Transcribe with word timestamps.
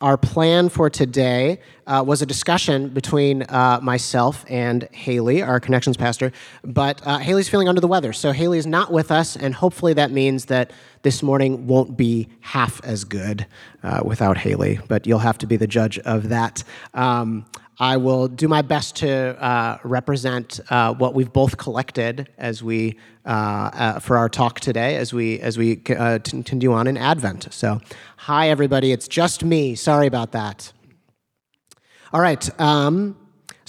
Our 0.00 0.16
plan 0.16 0.70
for 0.70 0.88
today 0.88 1.60
uh, 1.86 2.02
was 2.06 2.22
a 2.22 2.26
discussion 2.26 2.88
between 2.88 3.42
uh, 3.42 3.80
myself 3.82 4.46
and 4.48 4.88
Haley, 4.92 5.42
our 5.42 5.60
connections 5.60 5.98
pastor, 5.98 6.32
but 6.64 7.06
uh, 7.06 7.18
Haley's 7.18 7.50
feeling 7.50 7.68
under 7.68 7.82
the 7.82 7.86
weather. 7.86 8.14
So 8.14 8.32
Haley 8.32 8.56
is 8.56 8.66
not 8.66 8.90
with 8.90 9.10
us, 9.10 9.36
and 9.36 9.54
hopefully 9.54 9.92
that 9.92 10.10
means 10.10 10.46
that 10.46 10.70
this 11.02 11.22
morning 11.22 11.66
won't 11.66 11.98
be 11.98 12.28
half 12.40 12.82
as 12.82 13.04
good 13.04 13.46
uh, 13.82 14.00
without 14.02 14.38
Haley, 14.38 14.80
but 14.88 15.06
you'll 15.06 15.18
have 15.18 15.36
to 15.36 15.46
be 15.46 15.58
the 15.58 15.66
judge 15.66 15.98
of 15.98 16.30
that. 16.30 16.64
Um, 16.94 17.44
I 17.80 17.96
will 17.96 18.28
do 18.28 18.46
my 18.46 18.60
best 18.60 18.96
to 18.96 19.10
uh, 19.42 19.78
represent 19.84 20.60
uh, 20.68 20.92
what 20.92 21.14
we've 21.14 21.32
both 21.32 21.56
collected 21.56 22.28
as 22.36 22.62
we 22.62 22.98
uh, 23.24 23.28
uh 23.28 23.98
for 24.00 24.18
our 24.18 24.28
talk 24.28 24.60
today, 24.60 24.96
as 24.96 25.14
we 25.14 25.40
as 25.40 25.56
we 25.56 25.80
uh, 25.96 26.18
continue 26.22 26.72
on 26.72 26.86
in 26.86 26.98
Advent. 26.98 27.48
So, 27.50 27.80
hi 28.18 28.50
everybody, 28.50 28.92
it's 28.92 29.08
just 29.08 29.42
me. 29.44 29.74
Sorry 29.74 30.06
about 30.06 30.32
that. 30.32 30.72
All 32.12 32.20
right. 32.20 32.60
Um, 32.60 33.16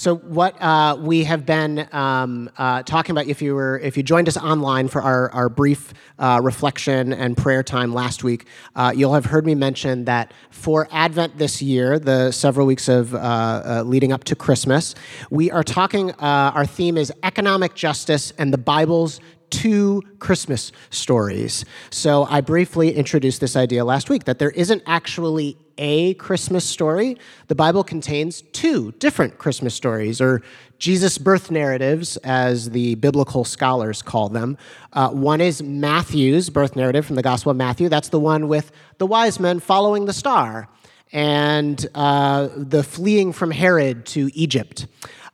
so 0.01 0.15
what 0.15 0.59
uh, 0.59 0.97
we 0.99 1.25
have 1.25 1.45
been 1.45 1.87
um, 1.91 2.49
uh, 2.57 2.81
talking 2.81 3.11
about, 3.11 3.27
if 3.27 3.39
you 3.39 3.53
were, 3.53 3.77
if 3.77 3.95
you 3.95 4.01
joined 4.01 4.27
us 4.27 4.35
online 4.35 4.87
for 4.87 4.99
our, 4.99 5.29
our 5.29 5.47
brief 5.47 5.93
uh, 6.17 6.39
reflection 6.41 7.13
and 7.13 7.37
prayer 7.37 7.61
time 7.61 7.93
last 7.93 8.23
week, 8.23 8.47
uh, 8.75 8.91
you'll 8.95 9.13
have 9.13 9.25
heard 9.25 9.45
me 9.45 9.53
mention 9.53 10.05
that 10.05 10.33
for 10.49 10.87
Advent 10.91 11.37
this 11.37 11.61
year, 11.61 11.99
the 11.99 12.31
several 12.31 12.65
weeks 12.65 12.87
of 12.89 13.13
uh, 13.13 13.17
uh, 13.19 13.83
leading 13.85 14.11
up 14.11 14.23
to 14.23 14.35
Christmas, 14.35 14.95
we 15.29 15.51
are 15.51 15.63
talking. 15.63 16.09
our 16.13 16.65
theme 16.65 16.97
is 16.97 17.13
economic 17.21 17.75
justice 17.75 18.33
and 18.39 18.51
the 18.51 18.57
Bible's 18.57 19.21
two 19.51 20.01
Christmas 20.17 20.71
stories. 20.89 21.63
So 21.91 22.23
I 22.23 22.41
briefly 22.41 22.95
introduced 22.95 23.39
this 23.39 23.55
idea 23.55 23.85
last 23.85 24.09
week 24.09 24.23
that 24.23 24.39
there 24.39 24.49
isn't 24.51 24.81
actually 24.87 25.57
a 25.81 26.13
Christmas 26.13 26.63
story. 26.63 27.17
The 27.47 27.55
Bible 27.55 27.83
contains 27.83 28.43
two 28.53 28.93
different 28.93 29.39
Christmas 29.39 29.73
stories, 29.73 30.21
or 30.21 30.43
Jesus' 30.77 31.17
birth 31.17 31.51
narratives, 31.51 32.17
as 32.17 32.69
the 32.69 32.95
biblical 32.95 33.43
scholars 33.43 34.01
call 34.01 34.29
them. 34.29 34.57
Uh, 34.93 35.09
one 35.09 35.41
is 35.41 35.61
Matthew's 35.61 36.49
birth 36.49 36.75
narrative 36.75 37.05
from 37.05 37.15
the 37.15 37.23
Gospel 37.23 37.49
of 37.49 37.57
Matthew. 37.57 37.89
That's 37.89 38.09
the 38.09 38.19
one 38.19 38.47
with 38.47 38.71
the 38.99 39.07
wise 39.07 39.39
men 39.39 39.59
following 39.59 40.05
the 40.05 40.13
star 40.13 40.69
and 41.11 41.85
uh, 41.95 42.49
the 42.55 42.83
fleeing 42.83 43.33
from 43.33 43.51
Herod 43.51 44.05
to 44.07 44.29
Egypt. 44.33 44.87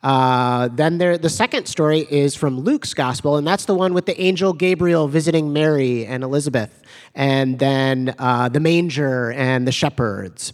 Uh, 0.03 0.67
then 0.69 0.99
there, 0.99 1.17
the 1.17 1.29
second 1.29 1.65
story 1.65 1.99
is 2.09 2.35
from 2.35 2.59
Luke's 2.59 2.93
gospel, 2.93 3.37
and 3.37 3.47
that's 3.47 3.65
the 3.65 3.73
one 3.73 3.93
with 3.93 4.05
the 4.05 4.19
angel 4.21 4.53
Gabriel 4.53 5.07
visiting 5.07 5.51
Mary 5.51 6.05
and 6.05 6.23
Elizabeth, 6.23 6.83
and 7.15 7.57
then 7.57 8.13
uh, 8.19 8.47
the 8.49 8.59
manger 8.59 9.31
and 9.31 9.67
the 9.67 9.71
shepherds. 9.71 10.53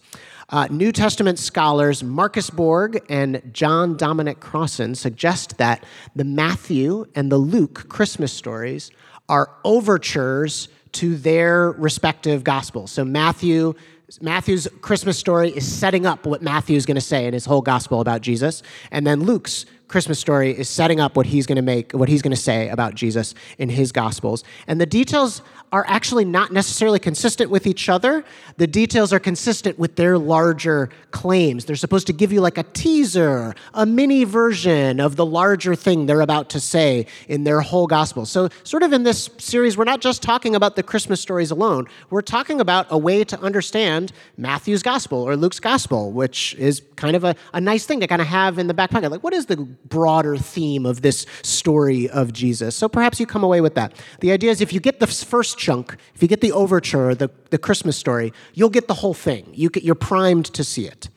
Uh, 0.49 0.67
New 0.69 0.91
Testament 0.91 1.39
scholars 1.39 2.03
Marcus 2.03 2.49
Borg 2.49 3.03
and 3.09 3.41
John 3.51 3.97
Dominic 3.97 4.39
Crossan 4.39 4.95
suggest 4.95 5.57
that 5.57 5.83
the 6.15 6.23
Matthew 6.23 7.05
and 7.15 7.31
the 7.31 7.37
Luke 7.37 7.89
Christmas 7.89 8.31
stories 8.31 8.91
are 9.29 9.49
overtures 9.63 10.67
to 10.93 11.17
their 11.17 11.71
respective 11.71 12.43
gospels. 12.43 12.91
So 12.91 13.03
Matthew 13.03 13.73
Matthew's 14.21 14.67
Christmas 14.81 15.17
story 15.17 15.49
is 15.49 15.65
setting 15.65 16.05
up 16.05 16.25
what 16.25 16.41
Matthew's 16.41 16.85
going 16.85 16.95
to 16.95 17.01
say 17.01 17.25
in 17.25 17.33
his 17.33 17.45
whole 17.45 17.61
gospel 17.61 18.01
about 18.01 18.21
Jesus, 18.21 18.63
and 18.91 19.05
then 19.05 19.23
Luke's 19.23 19.65
Christmas 19.93 20.17
story 20.17 20.57
is 20.57 20.67
setting 20.67 20.99
up 20.99 21.15
what 21.15 21.27
he's 21.27 21.45
going 21.45 21.55
to 21.57 21.61
make, 21.61 21.91
what 21.91 22.09
he's 22.09 22.23
going 22.23 22.35
to 22.35 22.41
say 22.41 22.67
about 22.69 22.95
Jesus 22.95 23.35
in 23.59 23.69
his 23.69 23.91
Gospels. 23.91 24.43
And 24.65 24.81
the 24.81 24.87
details 24.87 25.43
are 25.73 25.83
actually 25.89 26.23
not 26.23 26.53
necessarily 26.53 26.99
consistent 26.99 27.51
with 27.51 27.67
each 27.67 27.89
other. 27.89 28.23
The 28.55 28.67
details 28.67 29.11
are 29.11 29.19
consistent 29.19 29.77
with 29.77 29.97
their 29.97 30.17
larger 30.17 30.89
claims. 31.11 31.65
They're 31.65 31.75
supposed 31.75 32.07
to 32.07 32.13
give 32.13 32.31
you 32.31 32.39
like 32.39 32.57
a 32.57 32.63
teaser, 32.63 33.55
a 33.73 33.85
mini 33.85 34.23
version 34.23 35.01
of 35.01 35.17
the 35.17 35.25
larger 35.25 35.75
thing 35.75 36.05
they're 36.05 36.21
about 36.21 36.49
to 36.51 36.59
say 36.61 37.07
in 37.27 37.43
their 37.43 37.59
whole 37.59 37.87
Gospel. 37.87 38.25
So, 38.25 38.47
sort 38.63 38.83
of 38.83 38.93
in 38.93 39.03
this 39.03 39.29
series, 39.37 39.75
we're 39.75 39.83
not 39.83 39.99
just 39.99 40.23
talking 40.23 40.55
about 40.55 40.77
the 40.77 40.83
Christmas 40.83 41.19
stories 41.19 41.51
alone, 41.51 41.87
we're 42.09 42.21
talking 42.21 42.61
about 42.61 42.87
a 42.89 42.97
way 42.97 43.25
to 43.25 43.39
understand 43.41 44.13
Matthew's 44.37 44.83
Gospel 44.83 45.21
or 45.21 45.35
Luke's 45.35 45.59
Gospel, 45.59 46.11
which 46.11 46.55
is 46.55 46.81
kind 46.95 47.15
of 47.15 47.25
a, 47.25 47.35
a 47.51 47.59
nice 47.59 47.85
thing 47.85 47.99
to 47.99 48.07
kind 48.07 48.21
of 48.21 48.27
have 48.27 48.57
in 48.57 48.67
the 48.67 48.73
back 48.73 48.91
pocket. 48.91 49.11
Like, 49.11 49.23
what 49.23 49.33
is 49.33 49.47
the 49.47 49.57
broader 49.57 50.37
theme 50.37 50.85
of 50.85 51.01
this 51.01 51.25
story 51.41 52.09
of 52.09 52.33
Jesus. 52.33 52.75
So 52.75 52.89
perhaps 52.89 53.19
you 53.19 53.25
come 53.25 53.43
away 53.43 53.61
with 53.61 53.75
that. 53.75 53.93
The 54.19 54.31
idea 54.31 54.51
is 54.51 54.61
if 54.61 54.73
you 54.73 54.79
get 54.79 54.99
the 54.99 55.07
first 55.07 55.57
chunk, 55.65 55.95
if 56.15 56.21
you 56.21 56.27
get 56.27 56.41
the 56.41 56.51
overture, 56.51 57.15
the, 57.15 57.29
the 57.49 57.57
Christmas 57.57 57.95
story, 57.97 58.31
you'll 58.53 58.75
get 58.79 58.87
the 58.87 58.99
whole 59.01 59.13
thing. 59.13 59.43
You 59.53 59.69
get, 59.69 59.83
you're 59.83 60.03
primed 60.13 60.47
to 60.57 60.63
see 60.63 60.85
it. 60.93 61.09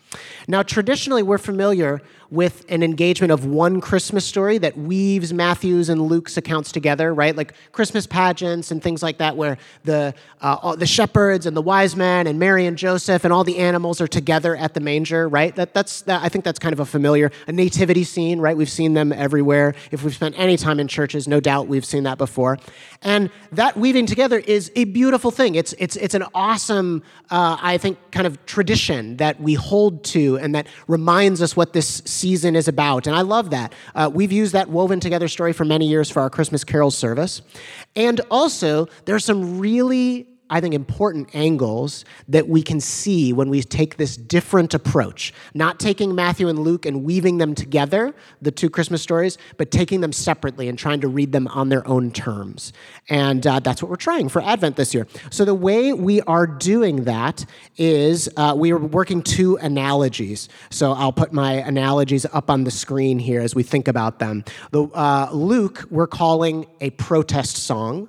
Now, 0.46 0.62
traditionally, 0.62 1.22
we're 1.22 1.44
familiar 1.52 2.00
with 2.30 2.64
an 2.68 2.82
engagement 2.82 3.32
of 3.32 3.44
one 3.44 3.80
Christmas 3.80 4.24
story 4.24 4.58
that 4.58 4.76
weaves 4.76 5.32
Matthew's 5.32 5.88
and 5.88 6.02
Luke's 6.02 6.36
accounts 6.36 6.72
together, 6.72 7.14
right? 7.14 7.36
Like 7.36 7.54
Christmas 7.72 8.06
pageants 8.06 8.70
and 8.70 8.82
things 8.82 9.02
like 9.02 9.18
that, 9.18 9.36
where 9.36 9.58
the, 9.84 10.14
uh, 10.40 10.76
the 10.76 10.86
shepherds 10.86 11.46
and 11.46 11.56
the 11.56 11.62
wise 11.62 11.94
men 11.96 12.26
and 12.26 12.38
Mary 12.38 12.66
and 12.66 12.76
Joseph 12.76 13.24
and 13.24 13.32
all 13.32 13.44
the 13.44 13.58
animals 13.58 14.00
are 14.00 14.08
together 14.08 14.56
at 14.56 14.74
the 14.74 14.80
manger, 14.80 15.28
right? 15.28 15.54
That, 15.56 15.74
that's, 15.74 16.02
that, 16.02 16.22
I 16.22 16.28
think 16.28 16.44
that's 16.44 16.58
kind 16.58 16.72
of 16.72 16.80
a 16.80 16.86
familiar, 16.86 17.30
a 17.46 17.52
nativity 17.52 18.04
scene, 18.04 18.40
right? 18.40 18.56
We've 18.56 18.70
seen 18.70 18.94
them 18.94 19.12
everywhere. 19.12 19.74
If 19.90 20.02
we've 20.02 20.14
spent 20.14 20.38
any 20.38 20.56
time 20.56 20.80
in 20.80 20.88
churches, 20.88 21.28
no 21.28 21.40
doubt 21.40 21.68
we've 21.68 21.84
seen 21.84 22.04
that 22.04 22.18
before. 22.18 22.58
And 23.02 23.30
that 23.52 23.76
weaving 23.76 24.06
together 24.06 24.38
is 24.38 24.72
a 24.74 24.84
beautiful 24.84 25.30
thing. 25.30 25.54
It's, 25.54 25.74
it's, 25.78 25.96
it's 25.96 26.14
an 26.14 26.24
awesome, 26.34 27.02
uh, 27.30 27.56
I 27.60 27.78
think, 27.78 27.98
kind 28.10 28.26
of 28.26 28.44
tradition 28.46 29.16
that 29.18 29.40
we 29.40 29.54
hold 29.54 30.04
to 30.04 30.38
and 30.38 30.54
that 30.54 30.66
reminds 30.88 31.42
us 31.42 31.56
what 31.56 31.72
this 31.72 32.02
season 32.16 32.56
is 32.56 32.68
about. 32.68 33.06
And 33.06 33.14
I 33.14 33.22
love 33.22 33.50
that. 33.50 33.74
Uh, 33.94 34.10
we've 34.12 34.32
used 34.32 34.52
that 34.52 34.68
woven 34.68 35.00
together 35.00 35.28
story 35.28 35.52
for 35.52 35.64
many 35.64 35.86
years 35.86 36.10
for 36.10 36.20
our 36.20 36.30
Christmas 36.30 36.64
Carol 36.64 36.90
service. 36.90 37.42
And 37.94 38.20
also, 38.30 38.88
there's 39.04 39.24
some 39.24 39.58
really 39.58 40.26
I 40.48 40.60
think, 40.60 40.74
important 40.74 41.34
angles 41.34 42.04
that 42.28 42.48
we 42.48 42.62
can 42.62 42.80
see 42.80 43.32
when 43.32 43.48
we 43.48 43.62
take 43.62 43.96
this 43.96 44.16
different 44.16 44.74
approach. 44.74 45.34
Not 45.54 45.80
taking 45.80 46.14
Matthew 46.14 46.48
and 46.48 46.60
Luke 46.60 46.86
and 46.86 47.02
weaving 47.04 47.38
them 47.38 47.54
together, 47.54 48.14
the 48.40 48.52
two 48.52 48.70
Christmas 48.70 49.02
stories, 49.02 49.38
but 49.56 49.70
taking 49.70 50.00
them 50.00 50.12
separately 50.12 50.68
and 50.68 50.78
trying 50.78 51.00
to 51.00 51.08
read 51.08 51.32
them 51.32 51.48
on 51.48 51.68
their 51.68 51.86
own 51.88 52.12
terms. 52.12 52.72
And 53.08 53.44
uh, 53.44 53.58
that's 53.60 53.82
what 53.82 53.90
we're 53.90 53.96
trying 53.96 54.28
for 54.28 54.40
Advent 54.40 54.76
this 54.76 54.94
year. 54.94 55.08
So, 55.30 55.44
the 55.44 55.54
way 55.54 55.92
we 55.92 56.20
are 56.22 56.46
doing 56.46 57.04
that 57.04 57.44
is 57.76 58.28
uh, 58.36 58.54
we 58.56 58.70
are 58.70 58.78
working 58.78 59.22
two 59.22 59.56
analogies. 59.56 60.48
So, 60.70 60.92
I'll 60.92 61.12
put 61.12 61.32
my 61.32 61.54
analogies 61.54 62.24
up 62.26 62.50
on 62.50 62.64
the 62.64 62.70
screen 62.70 63.18
here 63.18 63.40
as 63.40 63.54
we 63.54 63.64
think 63.64 63.88
about 63.88 64.20
them. 64.20 64.44
The, 64.70 64.84
uh, 64.84 65.30
Luke, 65.32 65.84
we're 65.90 66.06
calling 66.06 66.66
a 66.80 66.90
protest 66.90 67.56
song 67.56 68.08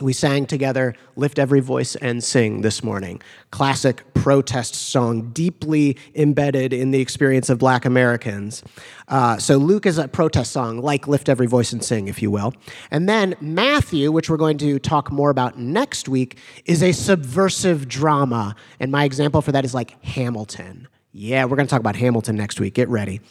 we 0.00 0.12
sang 0.12 0.44
together 0.44 0.94
Lift 1.16 1.38
Every 1.38 1.60
Voice 1.60 1.96
and 1.96 2.22
Sing 2.22 2.60
this 2.60 2.82
morning. 2.82 3.22
Classic 3.50 4.02
protest 4.14 4.74
song, 4.74 5.30
deeply 5.30 5.96
embedded 6.14 6.72
in 6.72 6.90
the 6.90 7.00
experience 7.00 7.48
of 7.48 7.58
black 7.58 7.86
Americans. 7.86 8.62
Uh, 9.08 9.38
so 9.38 9.56
Luke 9.56 9.86
is 9.86 9.96
a 9.96 10.06
protest 10.06 10.52
song, 10.52 10.82
like 10.82 11.08
Lift 11.08 11.28
Every 11.28 11.46
Voice 11.46 11.72
and 11.72 11.82
Sing, 11.82 12.08
if 12.08 12.20
you 12.20 12.30
will. 12.30 12.52
And 12.90 13.08
then 13.08 13.36
Matthew, 13.40 14.12
which 14.12 14.28
we're 14.28 14.36
going 14.36 14.58
to 14.58 14.78
talk 14.78 15.10
more 15.10 15.30
about 15.30 15.58
next 15.58 16.08
week, 16.08 16.38
is 16.66 16.82
a 16.82 16.92
subversive 16.92 17.88
drama. 17.88 18.54
And 18.78 18.92
my 18.92 19.04
example 19.04 19.40
for 19.40 19.52
that 19.52 19.64
is 19.64 19.72
like 19.72 20.02
Hamilton. 20.04 20.88
Yeah, 21.12 21.46
we're 21.46 21.56
going 21.56 21.66
to 21.66 21.70
talk 21.70 21.80
about 21.80 21.96
Hamilton 21.96 22.36
next 22.36 22.60
week. 22.60 22.74
Get 22.74 22.90
ready. 22.90 23.22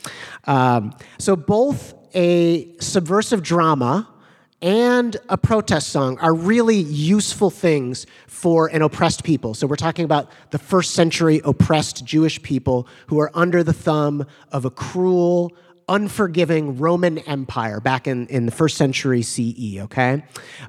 Um, 0.45 0.95
so 1.19 1.35
both 1.35 1.93
a 2.15 2.75
subversive 2.79 3.43
drama 3.43 4.09
and 4.65 5.15
a 5.29 5.37
protest 5.37 5.89
song 5.89 6.17
are 6.17 6.33
really 6.33 6.77
useful 6.77 7.51
things 7.51 8.07
for 8.25 8.65
an 8.69 8.81
oppressed 8.81 9.23
people. 9.23 9.53
So 9.53 9.67
we're 9.67 9.75
talking 9.75 10.05
about 10.05 10.31
the 10.49 10.57
first 10.57 10.95
century 10.95 11.39
oppressed 11.45 12.03
Jewish 12.03 12.41
people 12.41 12.87
who 13.05 13.19
are 13.19 13.29
under 13.35 13.63
the 13.63 13.73
thumb 13.73 14.25
of 14.51 14.66
a 14.66 14.72
cruel, 14.72 15.55
unforgiving 15.87 16.79
Roman 16.79 17.19
Empire 17.19 17.79
back 17.79 18.07
in, 18.07 18.25
in 18.25 18.47
the 18.47 18.51
first 18.51 18.75
century 18.75 19.22
CE, 19.22 19.78
okay? 19.81 20.23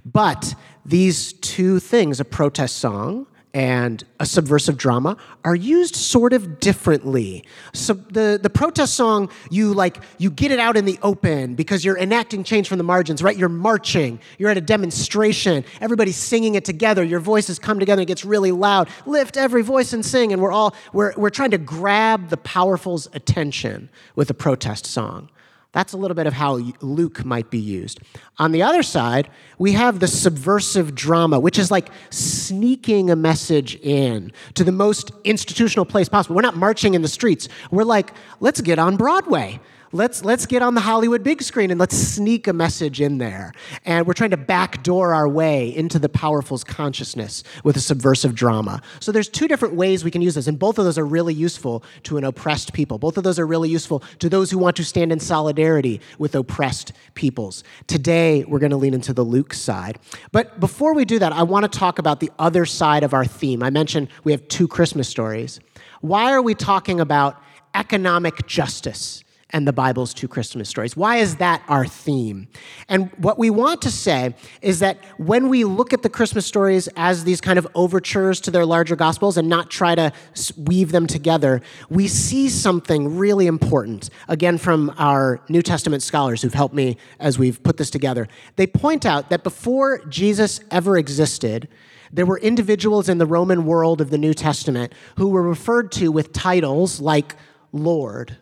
But 0.05 0.55
these 0.85 1.33
two 1.33 1.81
things, 1.81 2.21
a 2.21 2.25
protest 2.27 2.77
song 2.77 3.27
and 3.57 4.05
a 4.21 4.27
subversive 4.27 4.77
drama 4.77 5.17
are 5.43 5.55
used 5.55 5.97
sort 5.97 6.35
of 6.35 6.61
differently. 6.61 7.43
So 7.73 7.95
the, 7.95 8.39
the 8.41 8.51
protest 8.51 8.93
song, 8.93 9.31
you 9.51 9.73
like 9.73 10.03
you 10.19 10.31
get 10.31 10.51
it 10.51 10.59
out 10.59 10.77
in 10.77 10.85
the 10.85 10.99
open 11.01 11.55
because 11.55 11.83
you're 11.83 11.97
enacting 11.97 12.45
change 12.45 12.69
from 12.69 12.77
the 12.77 12.85
margins, 12.85 13.23
right? 13.23 13.35
You're 13.35 13.49
marching, 13.49 14.21
you're 14.37 14.51
at 14.51 14.59
a 14.59 14.61
demonstration, 14.61 15.65
everybody's 15.81 16.19
singing 16.19 16.55
it 16.55 16.67
together, 16.67 17.03
your 17.03 17.19
voices 17.19 17.59
come 17.59 17.79
together, 17.79 18.03
it 18.03 18.09
gets 18.09 18.27
really 18.27 18.53
loud. 18.53 18.91
Lift 19.07 19.39
every 19.39 19.63
voice 19.63 19.95
and 19.95 20.05
sing, 20.05 20.35
and 20.35 20.43
we're 20.43 20.53
all 20.53 20.75
we're, 20.93 21.15
we're 21.17 21.31
trying 21.31 21.53
to 21.53 21.59
grab 21.59 22.29
the 22.29 22.37
powerful's 22.37 23.09
attention 23.15 23.89
with 24.15 24.29
a 24.29 24.35
protest 24.35 24.85
song. 24.85 25.31
That's 25.73 25.93
a 25.93 25.97
little 25.97 26.15
bit 26.15 26.27
of 26.27 26.33
how 26.33 26.55
Luke 26.81 27.25
might 27.25 27.51
be 27.51 27.59
used. 27.59 28.01
On 28.39 28.53
the 28.53 28.63
other 28.63 28.83
side, 28.83 29.29
we 29.59 29.73
have 29.73 30.01
the 30.01 30.09
subversive 30.09 30.95
drama, 30.95 31.39
which 31.39 31.59
is 31.59 31.71
like 31.71 31.91
sneaking 32.11 33.11
a 33.11 33.17
message 33.17 33.77
in 33.77 34.33
to 34.55 34.65
the 34.65 34.73
most 34.73 35.13
institutional 35.25 35.85
place 35.85 36.09
possible. 36.09 36.37
We're 36.37 36.43
not 36.43 36.57
marching 36.57 36.95
in 36.95 37.03
the 37.03 37.09
streets. 37.09 37.49
We're 37.71 37.85
like, 37.85 38.13
let's 38.41 38.61
get 38.61 38.79
on 38.79 38.97
Broadway 38.97 39.61
let's 39.97 40.25
let's 40.25 40.47
get 40.47 40.63
on 40.63 40.75
the 40.75 40.81
Hollywood 40.81 41.23
big 41.23 41.43
screen 41.43 41.71
and 41.71 41.81
let's 41.81 41.97
sneak 41.97 42.47
a 42.47 42.53
message 42.53 43.01
in 43.01 43.19
there. 43.19 43.53
And 43.85 44.07
we're 44.07 44.13
trying 44.13 44.31
to 44.31 44.37
backdoor 44.37 45.15
our 45.15 45.29
way 45.29 45.75
into 45.75 45.99
the 45.99 46.09
powerful's 46.09 46.65
consciousness 46.65 47.43
with 47.65 47.77
a 47.77 47.81
subversive 47.81 48.35
drama. 48.35 48.83
So 49.01 49.13
there's 49.13 49.29
two 49.29 49.49
different 49.49 49.75
ways 49.75 50.05
we 50.05 50.11
can 50.11 50.23
use 50.23 50.35
this, 50.35 50.47
and 50.47 50.59
both 50.59 50.79
of 50.79 50.85
those 50.85 50.99
are 50.99 51.07
really 51.07 51.35
useful 51.35 51.83
to 52.05 52.19
an 52.19 52.25
oppressed 52.25 52.73
people. 52.73 52.99
Both 52.99 53.17
of 53.17 53.25
those 53.25 53.39
are 53.39 53.47
really 53.47 53.69
useful 53.69 54.03
to 54.19 54.29
those 54.29 54.51
who 54.51 54.59
want 54.59 54.77
to 54.77 54.85
stand 54.85 55.13
in 55.13 55.21
solidarity 55.21 56.01
with 56.19 56.35
oppressed 56.35 56.93
peoples. 57.15 57.65
Today 57.87 58.45
we're 58.45 58.59
going 58.59 58.71
to 58.71 58.77
lean 58.77 58.95
into 58.95 59.13
the 59.13 59.25
Luke 59.25 59.55
side. 59.55 59.99
But 60.33 60.61
before 60.61 60.95
we 60.95 61.05
do 61.05 61.19
that, 61.19 61.33
I 61.33 61.43
want 61.43 61.71
to 61.71 61.79
talk 61.79 61.99
about 61.99 62.21
the 62.21 62.31
other 62.39 62.67
side 62.67 63.03
of 63.03 63.15
our 63.15 63.25
theme. 63.25 63.63
I 63.63 63.71
mentioned 63.71 64.09
we 64.25 64.33
have 64.33 64.47
two 64.49 64.69
Christmas 64.69 65.09
stories. 65.09 65.61
Why 66.01 66.33
are 66.33 66.43
we 66.43 66.55
talking 66.55 67.01
about 67.01 67.43
economic 67.75 68.47
justice 68.47 69.25
and 69.57 69.67
the 69.67 69.73
Bible's 69.73 70.13
two 70.13 70.29
Christmas 70.29 70.69
stories. 70.69 70.99
Why 70.99 71.17
is 71.17 71.37
that 71.37 71.63
our 71.67 71.87
theme? 71.87 72.47
And 72.91 73.11
what 73.17 73.39
we 73.39 73.49
want 73.49 73.81
to 73.83 73.91
say 73.91 74.35
is 74.61 74.81
that 74.81 74.99
when 75.17 75.49
we 75.49 75.65
look 75.65 75.95
at 75.95 76.03
the 76.03 76.11
Christmas 76.11 76.45
stories 76.45 76.91
as 76.95 77.25
these 77.25 77.41
kind 77.41 77.59
of 77.59 77.67
overtures 77.75 78.39
to 78.43 78.51
their 78.51 78.67
larger 78.67 78.97
gospels 78.97 79.39
and 79.39 79.49
not 79.49 79.71
try 79.71 79.95
to 79.95 80.13
weave 80.59 80.93
them 80.93 81.07
together, 81.07 81.63
we 81.89 82.07
see 82.07 82.51
something 82.51 83.17
really 83.17 83.47
important. 83.47 84.11
Again, 84.29 84.59
from 84.59 84.95
our 84.99 85.41
New 85.49 85.63
Testament 85.63 86.03
scholars 86.03 86.43
who've 86.43 86.53
helped 86.53 86.75
me 86.75 86.99
as 87.19 87.39
we've 87.39 87.63
put 87.63 87.79
this 87.79 87.89
together. 87.89 88.29
They 88.57 88.67
point 88.67 89.07
out 89.07 89.31
that 89.31 89.43
before 89.43 90.05
Jesus 90.05 90.61
ever 90.71 90.99
existed, 90.99 91.67
there 92.13 92.27
were 92.27 92.39
individuals 92.41 93.09
in 93.09 93.17
the 93.17 93.25
Roman 93.25 93.65
world 93.65 94.03
of 94.03 94.11
the 94.11 94.19
New 94.19 94.35
Testament 94.35 94.93
who 95.17 95.29
were 95.29 95.43
referred 95.43 95.93
to 95.93 96.13
with 96.13 96.35
titles 96.35 97.01
like 97.01 97.37
Lord 97.73 98.37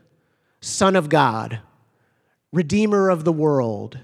Son 0.65 0.97
of 0.97 1.11
God, 1.11 1.61
Redeemer 2.51 3.11
of 3.11 3.25
the 3.25 3.33
world, 3.33 3.99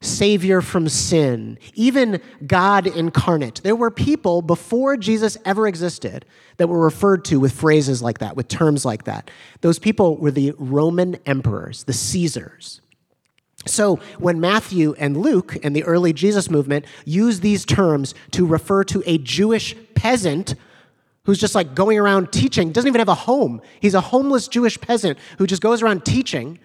Savior 0.00 0.60
from 0.60 0.88
sin, 0.88 1.58
even 1.74 2.20
God 2.46 2.86
incarnate. 2.86 3.60
There 3.64 3.74
were 3.74 3.90
people 3.90 4.42
before 4.42 4.96
Jesus 4.96 5.36
ever 5.44 5.66
existed 5.66 6.24
that 6.58 6.68
were 6.68 6.80
referred 6.82 7.24
to 7.26 7.40
with 7.40 7.52
phrases 7.52 8.00
like 8.00 8.18
that, 8.18 8.36
with 8.36 8.46
terms 8.46 8.84
like 8.84 9.04
that. 9.04 9.30
Those 9.60 9.80
people 9.80 10.16
were 10.16 10.30
the 10.30 10.54
Roman 10.56 11.16
emperors, 11.26 11.82
the 11.84 11.92
Caesars. 11.92 12.80
So 13.66 13.96
when 14.18 14.40
Matthew 14.40 14.94
and 14.98 15.16
Luke 15.16 15.56
and 15.64 15.74
the 15.74 15.84
early 15.84 16.12
Jesus 16.12 16.48
movement 16.48 16.86
use 17.04 17.40
these 17.40 17.64
terms 17.64 18.14
to 18.30 18.46
refer 18.46 18.84
to 18.84 19.02
a 19.04 19.18
Jewish 19.18 19.74
peasant 19.94 20.54
who's 21.24 21.38
just 21.38 21.54
like 21.54 21.74
going 21.74 21.98
around 21.98 22.32
teaching, 22.32 22.72
doesn't 22.72 22.88
even 22.88 22.98
have 22.98 23.08
a 23.08 23.14
home. 23.14 23.60
He's 23.80 23.94
a 23.94 24.00
homeless 24.00 24.48
Jewish 24.48 24.80
peasant 24.80 25.18
who 25.38 25.46
just 25.46 25.62
goes 25.62 25.82
around 25.82 26.04
teaching. 26.04 26.58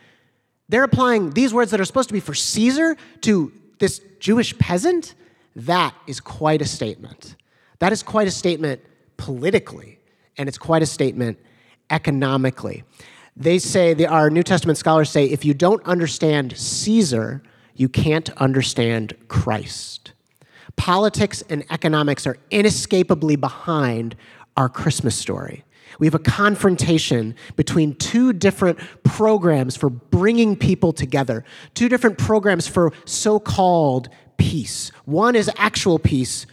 They're 0.70 0.84
applying 0.84 1.32
these 1.32 1.54
words 1.54 1.72
that 1.72 1.80
are 1.80 1.86
supposed 1.86 2.10
to 2.10 2.14
be 2.14 2.20
for 2.20 2.34
Caesar 2.34 2.98
to 3.22 3.52
this 3.80 4.02
Jewish 4.20 4.58
peasant. 4.58 5.14
That 5.56 5.94
is 6.08 6.20
quite 6.20 6.62
a 6.62 6.66
statement. 6.66 7.36
That 7.80 7.92
is 7.92 8.02
quite 8.02 8.28
a 8.28 8.32
statement 8.32 8.82
politically, 9.18 10.00
and 10.38 10.48
it's 10.48 10.58
quite 10.58 10.82
a 10.82 10.86
statement 10.86 11.38
economically. 11.90 12.84
They 13.38 13.60
say, 13.60 13.94
our 14.06 14.30
New 14.30 14.44
Testament 14.44 14.78
scholars 14.78 15.10
say, 15.10 15.26
if 15.26 15.44
you 15.44 15.54
don't 15.54 15.84
understand 15.86 16.58
Caesar, 16.58 17.44
you 17.76 17.90
can't 17.90 18.30
understand 18.38 19.14
Christ. 19.28 20.14
Politics 20.78 21.44
and 21.50 21.66
economics 21.70 22.26
are 22.26 22.38
inescapably 22.50 23.36
behind 23.36 24.16
our 24.58 24.70
Christmas 24.70 25.16
story. 25.16 25.66
We 26.00 26.08
have 26.08 26.16
a 26.16 26.20
confrontation 26.20 27.36
between 27.56 27.96
two 27.96 28.34
different 28.34 28.80
programs 29.04 29.78
for 29.78 29.90
bringing 29.90 30.56
people 30.56 30.92
together, 30.92 31.46
two 31.74 31.90
different 31.90 32.18
programs 32.18 32.68
for 32.68 32.92
so 33.06 33.40
called 33.40 34.10
peace. 34.38 34.92
One 35.06 35.36
is 35.36 35.50
actual 35.58 36.00
peace, 36.00 36.46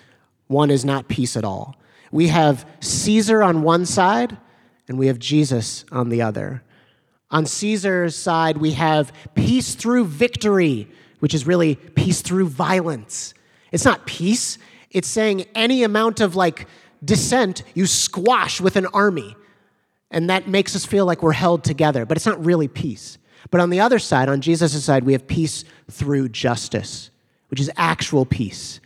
one 0.47 0.71
is 0.71 0.85
not 0.85 1.09
peace 1.09 1.37
at 1.37 1.45
all. 1.45 1.77
We 2.13 2.29
have 2.29 2.67
Caesar 2.81 3.43
on 3.43 3.63
one 3.63 3.87
side, 3.87 4.37
and 4.87 4.99
we 4.99 5.07
have 5.07 5.19
Jesus 5.19 5.85
on 5.91 6.09
the 6.11 6.23
other. 6.23 6.63
On 7.31 7.47
Caesar's 7.47 8.15
side, 8.15 8.59
we 8.59 8.73
have 8.73 9.13
peace 9.35 9.75
through 9.75 10.05
victory, 10.05 10.89
which 11.21 11.35
is 11.35 11.47
really 11.47 11.77
peace 11.77 12.21
through 12.21 12.49
violence. 12.49 13.33
It's 13.73 13.87
not 13.87 14.07
peace, 14.07 14.59
it's 14.91 15.09
saying 15.09 15.47
any 15.55 15.83
amount 15.83 16.21
of 16.21 16.37
like 16.37 16.69
dissent 17.05 17.63
you 17.75 17.87
squash 17.87 18.61
with 18.61 18.77
an 18.77 18.87
army. 18.87 19.37
And 20.11 20.29
that 20.31 20.47
makes 20.47 20.77
us 20.77 20.85
feel 20.85 21.07
like 21.07 21.23
we're 21.23 21.33
held 21.33 21.65
together, 21.65 22.05
but 22.05 22.17
it's 22.17 22.27
not 22.27 22.45
really 22.45 22.69
peace. 22.69 23.19
But 23.51 23.61
on 23.61 23.71
the 23.71 23.81
other 23.81 23.99
side, 23.99 24.29
on 24.29 24.41
Jesus' 24.41 24.85
side, 24.85 25.05
we 25.05 25.13
have 25.13 25.27
peace 25.27 25.65
through 25.91 26.29
justice, 26.29 27.11
which 27.49 27.61
is 27.61 27.71
actual 27.77 28.25
peace. 28.25 28.81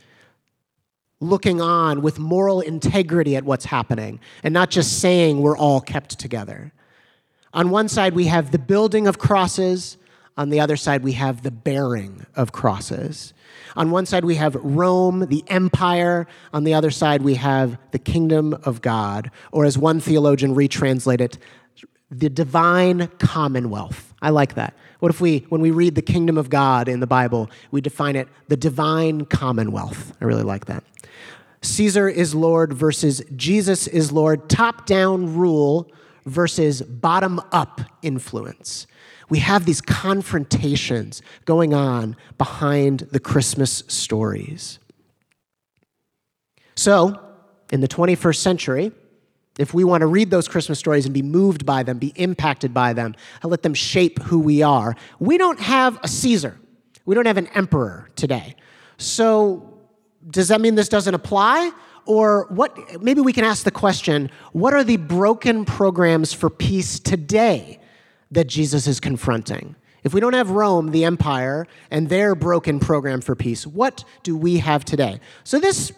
Looking 1.19 1.61
on 1.61 2.01
with 2.01 2.19
moral 2.19 2.61
integrity 2.61 3.35
at 3.35 3.43
what's 3.43 3.65
happening 3.65 4.19
and 4.43 4.53
not 4.53 4.69
just 4.69 4.99
saying 4.99 5.41
we're 5.41 5.57
all 5.57 5.81
kept 5.81 6.17
together. 6.19 6.71
On 7.53 7.69
one 7.69 7.87
side, 7.87 8.13
we 8.13 8.27
have 8.27 8.51
the 8.51 8.59
building 8.59 9.07
of 9.07 9.17
crosses. 9.17 9.97
On 10.37 10.49
the 10.49 10.59
other 10.59 10.77
side, 10.77 11.03
we 11.03 11.13
have 11.13 11.41
the 11.41 11.51
bearing 11.51 12.25
of 12.35 12.51
crosses. 12.51 13.33
On 13.75 13.89
one 13.89 14.05
side, 14.05 14.23
we 14.23 14.35
have 14.35 14.55
Rome, 14.55 15.25
the 15.27 15.43
empire. 15.47 16.27
On 16.53 16.63
the 16.63 16.75
other 16.75 16.91
side, 16.91 17.23
we 17.23 17.35
have 17.35 17.79
the 17.91 17.99
kingdom 17.99 18.53
of 18.63 18.81
God, 18.81 19.31
or 19.51 19.65
as 19.65 19.77
one 19.77 19.99
theologian 19.99 20.53
retranslated, 20.53 21.33
it, 21.33 21.37
the 22.09 22.29
divine 22.29 23.07
commonwealth. 23.19 24.13
I 24.21 24.29
like 24.29 24.55
that. 24.55 24.75
What 24.99 25.09
if 25.09 25.19
we, 25.19 25.39
when 25.49 25.61
we 25.61 25.71
read 25.71 25.95
the 25.95 26.01
kingdom 26.01 26.37
of 26.37 26.49
God 26.49 26.87
in 26.87 26.99
the 26.99 27.07
Bible, 27.07 27.49
we 27.71 27.81
define 27.81 28.15
it 28.15 28.27
the 28.47 28.57
divine 28.57 29.25
commonwealth? 29.25 30.15
I 30.21 30.25
really 30.25 30.43
like 30.43 30.65
that. 30.65 30.83
Caesar 31.61 32.07
is 32.07 32.33
Lord 32.33 32.73
versus 32.73 33.21
Jesus 33.35 33.87
is 33.87 34.11
Lord, 34.11 34.49
top 34.49 34.85
down 34.85 35.35
rule 35.35 35.91
versus 36.25 36.81
bottom 36.81 37.41
up 37.51 37.81
influence 38.01 38.87
we 39.29 39.39
have 39.39 39.65
these 39.65 39.81
confrontations 39.81 41.21
going 41.45 41.73
on 41.73 42.15
behind 42.37 43.01
the 43.11 43.19
Christmas 43.19 43.83
stories. 43.87 44.79
So, 46.75 47.19
in 47.71 47.81
the 47.81 47.87
21st 47.87 48.37
century, 48.37 48.91
if 49.59 49.73
we 49.73 49.83
want 49.83 50.01
to 50.01 50.07
read 50.07 50.29
those 50.29 50.47
Christmas 50.47 50.79
stories 50.79 51.05
and 51.05 51.13
be 51.13 51.23
moved 51.23 51.65
by 51.65 51.83
them, 51.83 51.97
be 51.97 52.13
impacted 52.15 52.73
by 52.73 52.93
them, 52.93 53.15
and 53.41 53.51
let 53.51 53.63
them 53.63 53.73
shape 53.73 54.21
who 54.23 54.39
we 54.39 54.61
are, 54.61 54.95
we 55.19 55.37
don't 55.37 55.59
have 55.59 55.99
a 56.03 56.07
Caesar. 56.07 56.57
We 57.05 57.15
don't 57.15 57.25
have 57.25 57.37
an 57.37 57.47
emperor 57.47 58.09
today. 58.15 58.55
So, 58.97 59.73
does 60.29 60.49
that 60.49 60.61
mean 60.61 60.75
this 60.75 60.89
doesn't 60.89 61.13
apply? 61.13 61.71
Or 62.05 62.47
what 62.49 63.01
maybe 63.01 63.21
we 63.21 63.33
can 63.33 63.43
ask 63.43 63.63
the 63.63 63.71
question, 63.71 64.29
what 64.53 64.73
are 64.73 64.83
the 64.83 64.97
broken 64.97 65.65
programs 65.65 66.31
for 66.31 66.49
peace 66.49 66.99
today 66.99 67.79
that 68.31 68.47
Jesus 68.47 68.87
is 68.87 68.99
confronting. 68.99 69.75
If 70.03 70.13
we 70.13 70.21
don't 70.21 70.33
have 70.33 70.51
Rome, 70.51 70.91
the 70.91 71.03
empire, 71.03 71.67
and 71.91 72.07
their 72.09 72.35
broken 72.35 72.79
program 72.79 73.21
for 73.21 73.35
peace, 73.35 73.67
what 73.67 74.03
do 74.23 74.37
we 74.37 74.57
have 74.59 74.85
today? 74.85 75.19
So 75.43 75.59
this 75.59 75.91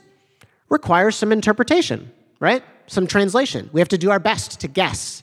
requires 0.69 1.15
some 1.15 1.31
interpretation, 1.31 2.12
right? 2.39 2.63
Some 2.88 3.07
translation. 3.07 3.69
We 3.71 3.81
have 3.81 3.89
to 3.89 3.98
do 3.98 4.09
our 4.09 4.19
best 4.19 4.59
to 4.62 4.67
guess. 4.67 5.21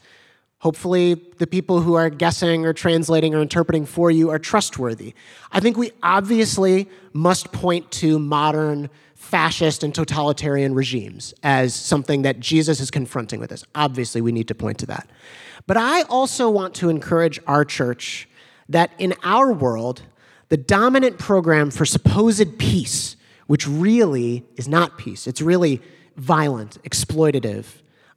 Hopefully, 0.58 1.14
the 1.38 1.46
people 1.46 1.80
who 1.80 1.94
are 1.94 2.08
guessing 2.10 2.64
or 2.64 2.72
translating 2.72 3.34
or 3.34 3.42
interpreting 3.42 3.86
for 3.86 4.10
you 4.10 4.30
are 4.30 4.38
trustworthy. 4.38 5.14
I 5.52 5.60
think 5.60 5.76
we 5.76 5.92
obviously 6.02 6.88
must 7.12 7.52
point 7.52 7.90
to 7.92 8.18
modern 8.18 8.88
fascist 9.14 9.82
and 9.82 9.94
totalitarian 9.94 10.74
regimes 10.74 11.34
as 11.42 11.74
something 11.74 12.22
that 12.22 12.38
Jesus 12.40 12.80
is 12.80 12.90
confronting 12.90 13.40
with 13.40 13.52
us. 13.52 13.64
Obviously, 13.74 14.20
we 14.20 14.32
need 14.32 14.48
to 14.48 14.54
point 14.54 14.78
to 14.78 14.86
that. 14.86 15.08
But 15.66 15.76
I 15.76 16.02
also 16.02 16.48
want 16.48 16.74
to 16.76 16.88
encourage 16.88 17.40
our 17.46 17.64
church 17.64 18.28
that 18.68 18.90
in 18.98 19.14
our 19.22 19.52
world, 19.52 20.02
the 20.48 20.56
dominant 20.56 21.18
program 21.18 21.70
for 21.70 21.84
supposed 21.84 22.58
peace, 22.58 23.16
which 23.46 23.66
really 23.66 24.44
is 24.56 24.68
not 24.68 24.98
peace, 24.98 25.26
it's 25.26 25.40
really 25.42 25.82
violent, 26.16 26.82
exploitative. 26.82 27.66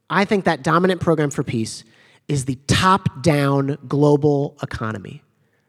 I 0.08 0.24
think 0.24 0.44
that 0.44 0.62
dominant 0.62 1.00
program 1.00 1.30
for 1.30 1.42
peace 1.42 1.84
is 2.28 2.44
the 2.44 2.56
top 2.66 3.22
down 3.22 3.78
global 3.88 4.56
economy. 4.62 5.22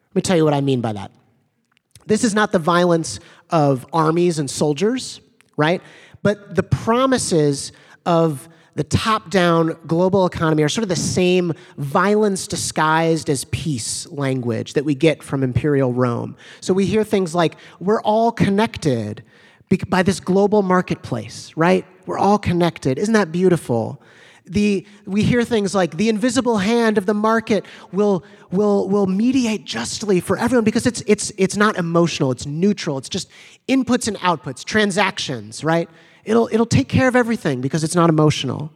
Let 0.10 0.16
me 0.16 0.22
tell 0.22 0.38
you 0.38 0.44
what 0.44 0.54
I 0.54 0.62
mean 0.62 0.82
by 0.82 0.94
that. 0.94 1.12
This 2.06 2.24
is 2.24 2.34
not 2.34 2.52
the 2.52 2.60
violence 2.60 3.20
of 3.50 3.86
armies 3.94 4.40
and 4.40 4.50
soldiers, 4.50 5.22
right? 5.58 5.82
But 6.24 6.56
the 6.56 6.64
promises 6.64 7.72
of 8.06 8.50
the 8.76 8.84
top 8.84 9.30
down 9.30 9.78
global 9.86 10.26
economy 10.26 10.64
are 10.64 10.70
sort 10.70 10.84
of 10.84 10.90
the 10.90 10.96
same 10.96 11.54
violence 11.78 12.48
disguised 12.48 13.30
as 13.30 13.44
peace 13.46 14.08
language 14.08 14.74
that 14.74 14.86
we 14.86 14.96
get 14.96 15.22
from 15.22 15.44
imperial 15.44 15.94
Rome. 15.94 16.38
So 16.62 16.74
we 16.74 16.86
hear 16.86 17.04
things 17.04 17.36
like, 17.36 17.56
we're 17.80 18.02
all 18.02 18.32
connected 18.32 19.24
by 19.88 20.04
this 20.04 20.20
global 20.20 20.62
marketplace, 20.62 21.52
right? 21.56 21.86
We're 22.06 22.18
all 22.18 22.38
connected. 22.38 22.98
Isn't 22.98 23.14
that 23.14 23.32
beautiful? 23.32 24.02
The, 24.46 24.86
we 25.06 25.24
hear 25.24 25.44
things 25.44 25.76
like 25.76 25.98
the 25.98 26.10
invisible 26.10 26.58
hand 26.58 26.98
of 26.98 27.06
the 27.06 27.14
market 27.14 27.66
will, 27.92 28.24
will, 28.52 28.90
will 28.90 29.08
mediate 29.08 29.66
justly 29.66 30.20
for 30.20 30.38
everyone 30.38 30.66
because 30.66 30.86
it's, 30.86 31.04
it's, 31.08 31.32
it's 31.38 31.56
not 31.56 31.78
emotional, 31.78 32.32
it's 32.32 32.46
neutral, 32.46 32.98
it's 32.98 33.08
just 33.08 33.30
inputs 33.70 34.08
and 34.08 34.18
outputs, 34.18 34.66
transactions, 34.66 35.64
right? 35.64 35.90
It'll, 36.24 36.50
it'll 36.52 36.66
take 36.66 36.88
care 36.88 37.08
of 37.08 37.16
everything 37.16 37.62
because 37.62 37.84
it's 37.84 37.96
not 37.96 38.10
emotional. 38.10 38.72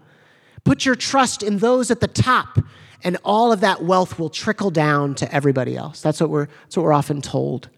Put 0.64 0.86
your 0.86 0.96
trust 0.96 1.44
in 1.44 1.60
those 1.60 1.92
at 1.92 2.00
the 2.00 2.08
top, 2.08 2.60
and 3.04 3.18
all 3.24 3.52
of 3.52 3.62
that 3.62 3.84
wealth 3.84 4.18
will 4.18 4.30
trickle 4.30 4.72
down 4.72 5.16
to 5.16 5.34
everybody 5.34 5.78
else. 5.78 6.02
That's 6.02 6.20
what 6.20 6.30
we're, 6.30 6.48
that's 6.64 6.78
what 6.78 6.84
we're 6.84 6.94
often 6.94 7.22
told. 7.22 7.70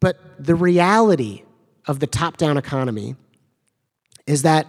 But 0.00 0.18
the 0.38 0.54
reality 0.54 1.42
of 1.86 2.00
the 2.00 2.06
top 2.06 2.36
down 2.36 2.56
economy 2.56 3.16
is 4.26 4.42
that 4.42 4.66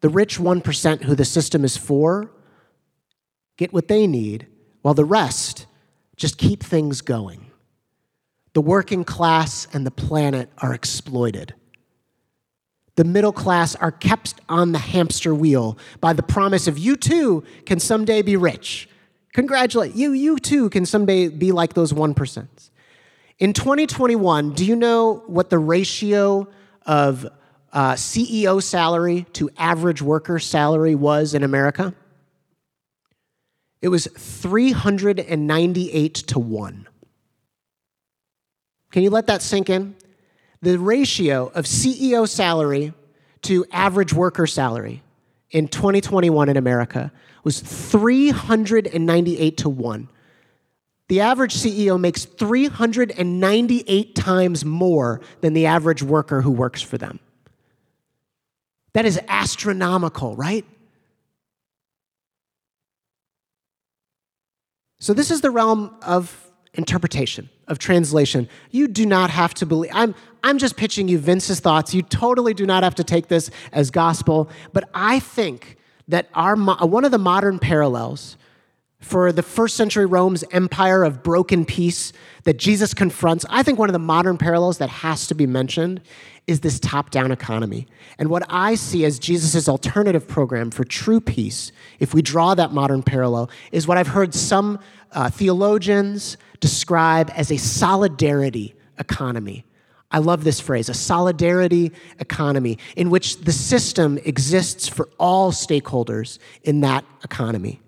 the 0.00 0.08
rich 0.08 0.38
1% 0.38 1.04
who 1.04 1.14
the 1.14 1.24
system 1.24 1.64
is 1.64 1.76
for 1.76 2.30
get 3.56 3.72
what 3.72 3.86
they 3.88 4.06
need, 4.06 4.46
while 4.82 4.94
the 4.94 5.04
rest 5.04 5.66
just 6.16 6.38
keep 6.38 6.62
things 6.62 7.00
going. 7.00 7.50
The 8.52 8.60
working 8.60 9.04
class 9.04 9.66
and 9.72 9.86
the 9.86 9.90
planet 9.90 10.50
are 10.58 10.74
exploited 10.74 11.54
the 12.96 13.04
middle 13.04 13.32
class 13.32 13.74
are 13.76 13.92
kept 13.92 14.34
on 14.48 14.72
the 14.72 14.78
hamster 14.78 15.34
wheel 15.34 15.78
by 16.00 16.12
the 16.12 16.22
promise 16.22 16.68
of 16.68 16.78
you 16.78 16.96
too 16.96 17.42
can 17.66 17.80
someday 17.80 18.22
be 18.22 18.36
rich. 18.36 18.88
Congratulate 19.32 19.96
you, 19.96 20.12
you 20.12 20.38
too 20.38 20.70
can 20.70 20.86
someday 20.86 21.26
be 21.28 21.50
like 21.50 21.74
those 21.74 21.92
1%. 21.92 22.46
In 23.40 23.52
2021, 23.52 24.52
do 24.52 24.64
you 24.64 24.76
know 24.76 25.24
what 25.26 25.50
the 25.50 25.58
ratio 25.58 26.46
of 26.86 27.26
uh, 27.72 27.94
CEO 27.94 28.62
salary 28.62 29.26
to 29.32 29.50
average 29.58 30.00
worker 30.00 30.38
salary 30.38 30.94
was 30.94 31.34
in 31.34 31.42
America? 31.42 31.92
It 33.82 33.88
was 33.88 34.06
398 34.06 36.14
to 36.14 36.38
1. 36.38 36.88
Can 38.92 39.02
you 39.02 39.10
let 39.10 39.26
that 39.26 39.42
sink 39.42 39.68
in? 39.68 39.96
The 40.64 40.78
ratio 40.78 41.52
of 41.54 41.66
CEO 41.66 42.28
salary 42.28 42.92
to 43.42 43.64
average 43.70 44.12
worker 44.12 44.46
salary 44.46 45.02
in 45.50 45.68
2021 45.68 46.48
in 46.48 46.56
America 46.56 47.12
was 47.44 47.60
398 47.60 49.56
to 49.58 49.68
1. 49.68 50.08
The 51.08 51.20
average 51.20 51.54
CEO 51.54 52.00
makes 52.00 52.24
398 52.24 54.14
times 54.14 54.64
more 54.64 55.20
than 55.42 55.52
the 55.52 55.66
average 55.66 56.02
worker 56.02 56.40
who 56.40 56.50
works 56.50 56.80
for 56.80 56.96
them. 56.96 57.20
That 58.94 59.04
is 59.04 59.20
astronomical, 59.28 60.34
right? 60.34 60.64
So, 64.98 65.12
this 65.12 65.30
is 65.30 65.42
the 65.42 65.50
realm 65.50 65.94
of 66.00 66.43
interpretation, 66.74 67.48
of 67.68 67.78
translation. 67.78 68.48
You 68.70 68.88
do 68.88 69.06
not 69.06 69.30
have 69.30 69.54
to 69.54 69.66
believe. 69.66 69.90
I'm, 69.94 70.14
I'm 70.42 70.58
just 70.58 70.76
pitching 70.76 71.08
you 71.08 71.18
Vince's 71.18 71.60
thoughts. 71.60 71.94
You 71.94 72.02
totally 72.02 72.54
do 72.54 72.66
not 72.66 72.82
have 72.82 72.94
to 72.96 73.04
take 73.04 73.28
this 73.28 73.50
as 73.72 73.90
gospel. 73.90 74.50
But 74.72 74.88
I 74.92 75.20
think 75.20 75.76
that 76.08 76.28
our, 76.34 76.56
one 76.56 77.04
of 77.04 77.10
the 77.10 77.18
modern 77.18 77.58
parallels 77.58 78.36
for 79.04 79.32
the 79.32 79.42
first 79.42 79.76
century 79.76 80.06
Rome's 80.06 80.44
empire 80.50 81.04
of 81.04 81.22
broken 81.22 81.64
peace 81.64 82.12
that 82.44 82.56
Jesus 82.56 82.94
confronts, 82.94 83.44
I 83.50 83.62
think 83.62 83.78
one 83.78 83.88
of 83.88 83.92
the 83.92 83.98
modern 83.98 84.38
parallels 84.38 84.78
that 84.78 84.88
has 84.88 85.26
to 85.26 85.34
be 85.34 85.46
mentioned 85.46 86.00
is 86.46 86.60
this 86.60 86.80
top 86.80 87.10
down 87.10 87.30
economy. 87.30 87.86
And 88.18 88.30
what 88.30 88.44
I 88.48 88.74
see 88.74 89.04
as 89.04 89.18
Jesus' 89.18 89.68
alternative 89.68 90.26
program 90.26 90.70
for 90.70 90.84
true 90.84 91.20
peace, 91.20 91.70
if 92.00 92.14
we 92.14 92.22
draw 92.22 92.54
that 92.54 92.72
modern 92.72 93.02
parallel, 93.02 93.50
is 93.72 93.86
what 93.86 93.98
I've 93.98 94.08
heard 94.08 94.34
some 94.34 94.78
uh, 95.12 95.28
theologians 95.30 96.36
describe 96.60 97.30
as 97.34 97.52
a 97.52 97.56
solidarity 97.56 98.74
economy. 98.98 99.64
I 100.10 100.18
love 100.18 100.44
this 100.44 100.60
phrase, 100.60 100.88
a 100.88 100.94
solidarity 100.94 101.92
economy, 102.20 102.78
in 102.96 103.10
which 103.10 103.38
the 103.40 103.52
system 103.52 104.18
exists 104.18 104.88
for 104.88 105.08
all 105.18 105.50
stakeholders 105.50 106.38
in 106.62 106.80
that 106.80 107.04
economy. 107.22 107.80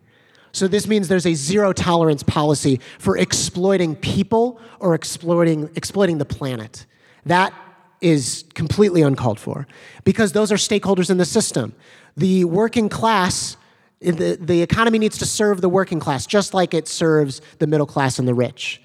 So, 0.57 0.67
this 0.67 0.89
means 0.89 1.09
there's 1.09 1.27
a 1.27 1.35
zero 1.35 1.75
tolerance 1.75 2.23
policy 2.23 2.81
for 2.99 3.19
exploiting 3.19 3.95
people 3.95 4.59
or 4.81 4.95
exploiting, 4.95 5.69
exploiting 5.77 6.17
the 6.17 6.25
planet. 6.25 6.87
That 7.27 7.53
is 8.01 8.47
completely 8.55 9.03
uncalled 9.03 9.39
for 9.39 9.67
because 10.05 10.33
those 10.33 10.51
are 10.51 10.57
stakeholders 10.57 11.11
in 11.11 11.19
the 11.19 11.27
system. 11.27 11.75
The 12.17 12.47
working 12.47 12.89
class 12.89 13.59
the, 14.01 14.39
the 14.41 14.63
economy 14.63 14.99
needs 14.99 15.19
to 15.19 15.27
serve 15.27 15.61
the 15.61 15.69
working 15.69 16.01
class 16.01 16.25
just 16.25 16.55
like 16.55 16.73
it 16.73 16.89
serves 16.89 17.43
the 17.59 17.67
middle 17.67 17.87
class 17.87 18.19
and 18.19 18.27
the 18.27 18.33
rich. 18.33 18.81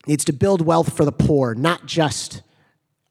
It 0.00 0.08
needs 0.08 0.24
to 0.24 0.32
build 0.32 0.62
wealth 0.62 0.96
for 0.96 1.04
the 1.04 1.12
poor, 1.12 1.54
not 1.54 1.86
just 1.86 2.42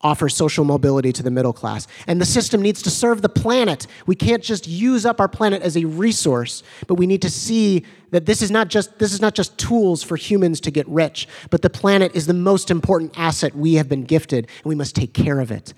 offer 0.05 0.29
social 0.29 0.63
mobility 0.63 1.11
to 1.11 1.23
the 1.23 1.31
middle 1.31 1.51
class. 1.51 1.87
And 2.05 2.21
the 2.21 2.25
system 2.25 2.61
needs 2.61 2.83
to 2.83 2.91
serve 2.91 3.23
the 3.23 3.29
planet. 3.29 3.87
We 4.05 4.15
can't 4.15 4.43
just 4.43 4.67
use 4.67 5.03
up 5.03 5.19
our 5.19 5.27
planet 5.27 5.63
as 5.63 5.75
a 5.75 5.85
resource, 5.85 6.61
but 6.85 6.95
we 6.95 7.07
need 7.07 7.23
to 7.23 7.29
see 7.29 7.83
that 8.11 8.27
this 8.27 8.43
is 8.43 8.51
not 8.51 8.67
just 8.67 8.99
this 8.99 9.11
is 9.13 9.19
not 9.19 9.33
just 9.33 9.57
tools 9.57 10.03
for 10.03 10.15
humans 10.15 10.61
to 10.61 10.71
get 10.71 10.87
rich, 10.87 11.27
but 11.49 11.63
the 11.63 11.71
planet 11.71 12.15
is 12.15 12.27
the 12.27 12.35
most 12.35 12.69
important 12.69 13.17
asset 13.17 13.55
we 13.55 13.73
have 13.73 13.89
been 13.89 14.03
gifted, 14.03 14.45
and 14.45 14.65
we 14.65 14.75
must 14.75 14.95
take 14.95 15.15
care 15.15 15.39
of 15.39 15.49
it. 15.49 15.73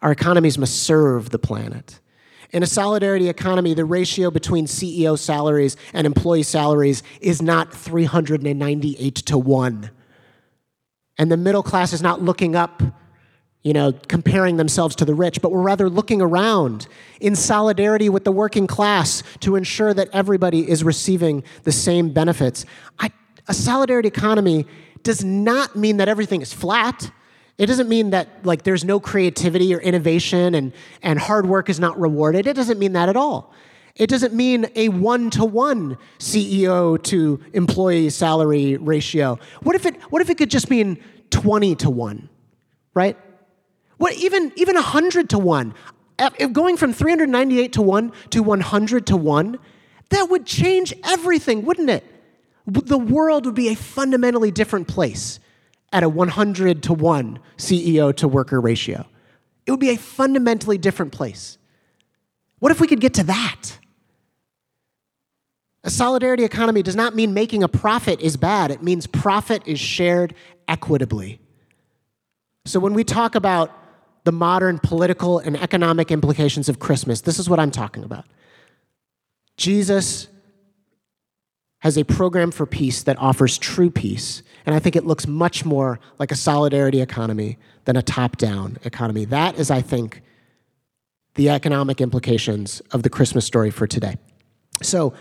Our 0.00 0.12
economies 0.12 0.58
must 0.58 0.84
serve 0.84 1.30
the 1.30 1.40
planet. 1.40 1.98
In 2.50 2.62
a 2.62 2.66
solidarity 2.66 3.28
economy, 3.28 3.74
the 3.74 3.84
ratio 3.84 4.30
between 4.30 4.66
CEO 4.66 5.18
salaries 5.18 5.76
and 5.92 6.06
employee 6.06 6.44
salaries 6.44 7.02
is 7.20 7.42
not 7.42 7.74
398 7.74 9.14
to 9.14 9.38
1. 9.38 9.90
And 11.18 11.32
the 11.32 11.36
middle 11.36 11.62
class 11.62 11.92
is 11.92 12.02
not 12.02 12.22
looking 12.22 12.54
up, 12.54 12.82
you 13.62 13.72
know, 13.72 13.92
comparing 14.08 14.56
themselves 14.56 14.96
to 14.96 15.04
the 15.04 15.14
rich, 15.14 15.40
but 15.40 15.52
we're 15.52 15.62
rather 15.62 15.88
looking 15.88 16.20
around 16.20 16.88
in 17.20 17.36
solidarity 17.36 18.08
with 18.08 18.24
the 18.24 18.32
working 18.32 18.66
class 18.66 19.22
to 19.40 19.54
ensure 19.54 19.94
that 19.94 20.08
everybody 20.12 20.68
is 20.68 20.82
receiving 20.82 21.44
the 21.62 21.72
same 21.72 22.12
benefits. 22.12 22.64
I, 22.98 23.10
a 23.46 23.54
solidarity 23.54 24.08
economy 24.08 24.66
does 25.04 25.24
not 25.24 25.76
mean 25.76 25.98
that 25.98 26.08
everything 26.08 26.42
is 26.42 26.52
flat. 26.52 27.10
It 27.56 27.66
doesn't 27.66 27.88
mean 27.88 28.10
that 28.10 28.44
like 28.44 28.64
there's 28.64 28.84
no 28.84 28.98
creativity 28.98 29.72
or 29.74 29.80
innovation 29.80 30.54
and, 30.54 30.72
and 31.02 31.18
hard 31.18 31.46
work 31.46 31.68
is 31.68 31.78
not 31.78 32.00
rewarded. 32.00 32.46
It 32.46 32.54
doesn't 32.54 32.78
mean 32.78 32.94
that 32.94 33.08
at 33.08 33.16
all. 33.16 33.54
It 33.94 34.08
doesn't 34.08 34.32
mean 34.32 34.66
a 34.74 34.88
one 34.88 35.30
to 35.30 35.44
one 35.44 35.98
CEO 36.18 37.00
to 37.04 37.40
employee 37.52 38.10
salary 38.10 38.76
ratio. 38.78 39.38
What 39.62 39.76
if 39.76 39.84
it 39.84 40.00
what 40.10 40.22
if 40.22 40.30
it 40.30 40.38
could 40.38 40.50
just 40.50 40.70
mean 40.70 41.02
20 41.30 41.76
to 41.76 41.90
1? 41.90 42.28
Right? 42.94 43.16
What 44.02 44.14
even 44.14 44.50
even 44.56 44.74
100 44.74 45.30
to 45.30 45.38
1? 45.38 45.74
If 46.18 46.52
going 46.52 46.76
from 46.76 46.92
398 46.92 47.72
to 47.74 47.82
1 47.82 48.12
to 48.30 48.42
100 48.42 49.06
to 49.06 49.16
1, 49.16 49.58
that 50.08 50.28
would 50.28 50.44
change 50.44 50.92
everything, 51.04 51.64
wouldn't 51.64 51.88
it? 51.88 52.04
The 52.66 52.98
world 52.98 53.46
would 53.46 53.54
be 53.54 53.68
a 53.68 53.76
fundamentally 53.76 54.50
different 54.50 54.88
place 54.88 55.38
at 55.92 56.02
a 56.02 56.08
100 56.08 56.82
to 56.82 56.92
1 56.92 57.38
CEO 57.58 58.12
to 58.16 58.26
worker 58.26 58.60
ratio. 58.60 59.06
It 59.66 59.70
would 59.70 59.78
be 59.78 59.90
a 59.90 59.96
fundamentally 59.96 60.78
different 60.78 61.12
place. 61.12 61.56
What 62.58 62.72
if 62.72 62.80
we 62.80 62.88
could 62.88 63.00
get 63.00 63.14
to 63.14 63.22
that? 63.22 63.78
A 65.84 65.90
solidarity 65.90 66.42
economy 66.42 66.82
does 66.82 66.96
not 66.96 67.14
mean 67.14 67.34
making 67.34 67.62
a 67.62 67.68
profit 67.68 68.20
is 68.20 68.36
bad, 68.36 68.72
it 68.72 68.82
means 68.82 69.06
profit 69.06 69.62
is 69.64 69.78
shared 69.78 70.34
equitably. 70.66 71.38
So 72.64 72.80
when 72.80 72.94
we 72.94 73.04
talk 73.04 73.36
about 73.36 73.78
the 74.24 74.32
modern 74.32 74.78
political 74.78 75.38
and 75.38 75.56
economic 75.56 76.10
implications 76.10 76.68
of 76.68 76.78
Christmas, 76.78 77.22
this 77.22 77.38
is 77.38 77.48
what 77.48 77.58
I'm 77.58 77.70
talking 77.70 78.04
about. 78.04 78.24
Jesus 79.56 80.28
has 81.80 81.98
a 81.98 82.04
program 82.04 82.52
for 82.52 82.64
peace 82.64 83.02
that 83.02 83.18
offers 83.18 83.58
true 83.58 83.90
peace. 83.90 84.42
And 84.64 84.74
I 84.74 84.78
think 84.78 84.94
it 84.94 85.04
looks 85.04 85.26
much 85.26 85.64
more 85.64 85.98
like 86.18 86.30
a 86.30 86.36
solidarity 86.36 87.00
economy 87.00 87.58
than 87.86 87.96
a 87.96 88.02
top 88.02 88.36
down 88.36 88.78
economy. 88.84 89.24
That 89.24 89.58
is, 89.58 89.68
I 89.68 89.82
think, 89.82 90.22
the 91.34 91.48
economic 91.50 92.00
implications 92.00 92.80
of 92.92 93.02
the 93.02 93.10
Christmas 93.10 93.44
story 93.44 93.72
for 93.72 93.88
today. 93.88 94.16
So, 94.80 95.12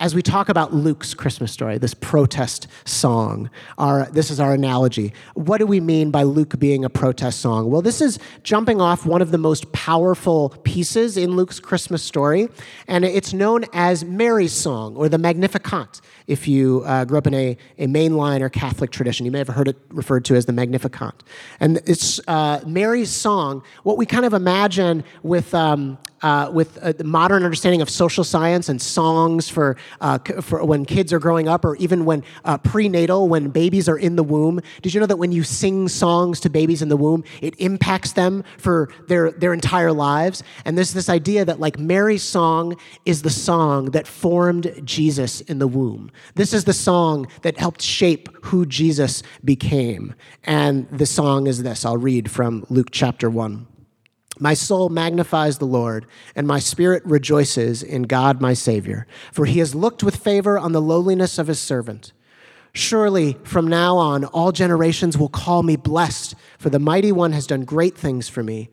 as 0.00 0.14
we 0.14 0.22
talk 0.22 0.48
about 0.48 0.72
Luke's 0.72 1.12
Christmas 1.12 1.50
story, 1.50 1.76
this 1.78 1.94
protest 1.94 2.68
song, 2.84 3.50
our, 3.78 4.06
this 4.12 4.30
is 4.30 4.38
our 4.38 4.54
analogy. 4.54 5.12
What 5.34 5.58
do 5.58 5.66
we 5.66 5.80
mean 5.80 6.10
by 6.10 6.22
Luke 6.22 6.58
being 6.58 6.84
a 6.84 6.90
protest 6.90 7.40
song? 7.40 7.68
Well, 7.70 7.82
this 7.82 8.00
is 8.00 8.18
jumping 8.44 8.80
off 8.80 9.04
one 9.04 9.20
of 9.22 9.32
the 9.32 9.38
most 9.38 9.72
powerful 9.72 10.50
pieces 10.62 11.16
in 11.16 11.32
Luke's 11.32 11.58
Christmas 11.58 12.02
story, 12.02 12.48
and 12.86 13.04
it's 13.04 13.32
known 13.32 13.64
as 13.72 14.04
Mary's 14.04 14.52
song 14.52 14.94
or 14.94 15.08
the 15.08 15.18
Magnificat. 15.18 16.00
If 16.28 16.46
you 16.46 16.82
uh, 16.84 17.04
grew 17.04 17.18
up 17.18 17.26
in 17.26 17.34
a, 17.34 17.56
a 17.78 17.86
mainline 17.86 18.40
or 18.40 18.48
Catholic 18.48 18.90
tradition, 18.90 19.26
you 19.26 19.32
may 19.32 19.38
have 19.38 19.48
heard 19.48 19.66
it 19.66 19.76
referred 19.88 20.24
to 20.26 20.36
as 20.36 20.46
the 20.46 20.52
Magnificat. 20.52 21.24
And 21.58 21.80
it's 21.86 22.20
uh, 22.28 22.60
Mary's 22.66 23.10
song, 23.10 23.64
what 23.82 23.96
we 23.96 24.06
kind 24.06 24.24
of 24.24 24.32
imagine 24.32 25.02
with 25.22 25.54
um, 25.54 25.98
uh, 26.22 26.50
with 26.52 26.76
a 26.82 26.94
modern 27.04 27.44
understanding 27.44 27.80
of 27.80 27.90
social 27.90 28.24
science 28.24 28.68
and 28.68 28.80
songs 28.80 29.48
for, 29.48 29.76
uh, 30.00 30.18
for 30.18 30.64
when 30.64 30.84
kids 30.84 31.12
are 31.12 31.18
growing 31.18 31.48
up 31.48 31.64
or 31.64 31.76
even 31.76 32.04
when 32.04 32.24
uh, 32.44 32.58
prenatal, 32.58 33.28
when 33.28 33.48
babies 33.48 33.88
are 33.88 33.98
in 33.98 34.16
the 34.16 34.22
womb. 34.22 34.60
Did 34.82 34.94
you 34.94 35.00
know 35.00 35.06
that 35.06 35.16
when 35.16 35.32
you 35.32 35.42
sing 35.42 35.88
songs 35.88 36.40
to 36.40 36.50
babies 36.50 36.82
in 36.82 36.88
the 36.88 36.96
womb, 36.96 37.24
it 37.40 37.54
impacts 37.60 38.12
them 38.12 38.44
for 38.58 38.90
their, 39.06 39.30
their 39.32 39.52
entire 39.52 39.92
lives? 39.92 40.42
And 40.64 40.76
there's 40.76 40.92
this 40.92 41.08
idea 41.08 41.44
that, 41.44 41.60
like, 41.60 41.78
Mary's 41.78 42.22
song 42.22 42.76
is 43.04 43.22
the 43.22 43.30
song 43.30 43.86
that 43.92 44.06
formed 44.06 44.80
Jesus 44.84 45.40
in 45.42 45.58
the 45.58 45.68
womb. 45.68 46.10
This 46.34 46.52
is 46.52 46.64
the 46.64 46.72
song 46.72 47.26
that 47.42 47.58
helped 47.58 47.82
shape 47.82 48.28
who 48.46 48.66
Jesus 48.66 49.22
became. 49.44 50.14
And 50.44 50.88
the 50.90 51.06
song 51.06 51.46
is 51.46 51.62
this 51.62 51.84
I'll 51.84 51.96
read 51.96 52.30
from 52.30 52.64
Luke 52.68 52.88
chapter 52.90 53.30
1. 53.30 53.77
My 54.40 54.54
soul 54.54 54.88
magnifies 54.88 55.58
the 55.58 55.66
Lord, 55.66 56.06
and 56.36 56.46
my 56.46 56.58
spirit 56.58 57.04
rejoices 57.04 57.82
in 57.82 58.02
God 58.02 58.40
my 58.40 58.54
Savior, 58.54 59.06
for 59.32 59.46
he 59.46 59.58
has 59.58 59.74
looked 59.74 60.02
with 60.02 60.16
favor 60.16 60.58
on 60.58 60.72
the 60.72 60.82
lowliness 60.82 61.38
of 61.38 61.48
his 61.48 61.58
servant. 61.58 62.12
Surely 62.72 63.36
from 63.42 63.66
now 63.66 63.96
on, 63.96 64.24
all 64.26 64.52
generations 64.52 65.18
will 65.18 65.28
call 65.28 65.62
me 65.62 65.76
blessed, 65.76 66.34
for 66.58 66.70
the 66.70 66.78
mighty 66.78 67.10
one 67.10 67.32
has 67.32 67.46
done 67.46 67.64
great 67.64 67.96
things 67.96 68.28
for 68.28 68.42
me 68.42 68.70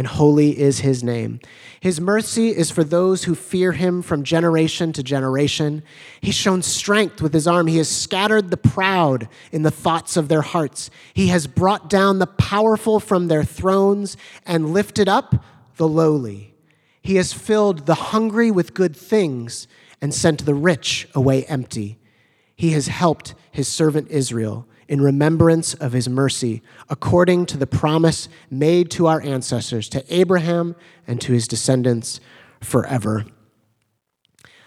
and 0.00 0.06
holy 0.06 0.58
is 0.58 0.78
his 0.78 1.04
name. 1.04 1.38
His 1.78 2.00
mercy 2.00 2.56
is 2.56 2.70
for 2.70 2.82
those 2.82 3.24
who 3.24 3.34
fear 3.34 3.72
him 3.72 4.00
from 4.00 4.22
generation 4.22 4.94
to 4.94 5.02
generation. 5.02 5.82
He's 6.22 6.34
shown 6.34 6.62
strength 6.62 7.20
with 7.20 7.34
his 7.34 7.46
arm. 7.46 7.66
He 7.66 7.76
has 7.76 7.90
scattered 7.90 8.50
the 8.50 8.56
proud 8.56 9.28
in 9.52 9.60
the 9.60 9.70
thoughts 9.70 10.16
of 10.16 10.28
their 10.28 10.40
hearts. 10.40 10.88
He 11.12 11.26
has 11.26 11.46
brought 11.46 11.90
down 11.90 12.18
the 12.18 12.26
powerful 12.26 12.98
from 12.98 13.28
their 13.28 13.44
thrones 13.44 14.16
and 14.46 14.72
lifted 14.72 15.06
up 15.06 15.44
the 15.76 15.86
lowly. 15.86 16.54
He 17.02 17.16
has 17.16 17.34
filled 17.34 17.84
the 17.84 17.94
hungry 17.94 18.50
with 18.50 18.72
good 18.72 18.96
things 18.96 19.68
and 20.00 20.14
sent 20.14 20.46
the 20.46 20.54
rich 20.54 21.10
away 21.14 21.44
empty. 21.44 21.98
He 22.56 22.70
has 22.70 22.86
helped 22.86 23.34
his 23.52 23.68
servant 23.68 24.08
Israel 24.08 24.66
in 24.90 25.00
remembrance 25.00 25.72
of 25.74 25.92
his 25.92 26.08
mercy, 26.08 26.62
according 26.88 27.46
to 27.46 27.56
the 27.56 27.66
promise 27.66 28.28
made 28.50 28.90
to 28.90 29.06
our 29.06 29.20
ancestors, 29.22 29.88
to 29.88 30.04
Abraham 30.12 30.74
and 31.06 31.20
to 31.20 31.32
his 31.32 31.46
descendants 31.46 32.18
forever. 32.60 33.24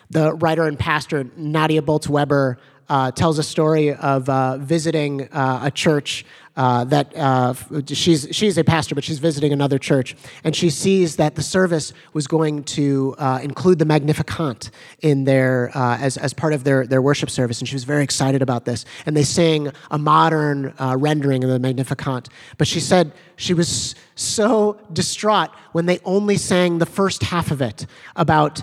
The 0.09 0.33
writer 0.35 0.63
and 0.63 0.79
pastor 0.79 1.29
Nadia 1.35 1.81
Bolz 1.81 2.07
Weber 2.07 2.57
uh, 2.89 3.11
tells 3.11 3.39
a 3.39 3.43
story 3.43 3.93
of 3.93 4.29
uh, 4.29 4.57
visiting 4.57 5.29
uh, 5.31 5.61
a 5.63 5.71
church 5.71 6.25
uh, 6.55 6.83
that 6.83 7.11
uh, 7.17 7.53
she's, 7.87 8.27
she's 8.31 8.59
a 8.59 8.63
pastor, 8.63 8.93
but 8.93 9.03
she's 9.03 9.17
visiting 9.17 9.51
another 9.51 9.79
church, 9.79 10.15
and 10.43 10.55
she 10.55 10.69
sees 10.69 11.15
that 11.15 11.33
the 11.33 11.41
service 11.41 11.93
was 12.13 12.27
going 12.27 12.63
to 12.63 13.15
include 13.41 13.79
the 13.79 13.85
Magnificat 13.85 14.69
in 15.01 15.23
their, 15.23 15.71
as, 15.73 16.15
as 16.15 16.31
part 16.31 16.53
of 16.53 16.63
their, 16.63 16.85
their 16.85 17.01
worship 17.01 17.31
service, 17.31 17.59
and 17.59 17.67
she 17.67 17.73
was 17.73 17.85
very 17.85 18.03
excited 18.03 18.43
about 18.43 18.65
this. 18.65 18.85
And 19.07 19.17
they 19.17 19.23
sang 19.23 19.71
a 19.89 19.97
modern 19.97 20.75
rendering 20.79 21.43
of 21.43 21.49
the 21.49 21.57
Magnificat, 21.57 22.29
but 22.59 22.67
she 22.67 22.79
said 22.79 23.13
she 23.35 23.55
was 23.55 23.95
so 24.13 24.79
distraught 24.93 25.49
when 25.71 25.87
they 25.87 25.97
only 26.05 26.37
sang 26.37 26.77
the 26.77 26.85
first 26.85 27.23
half 27.23 27.49
of 27.49 27.63
it 27.63 27.87
about 28.15 28.61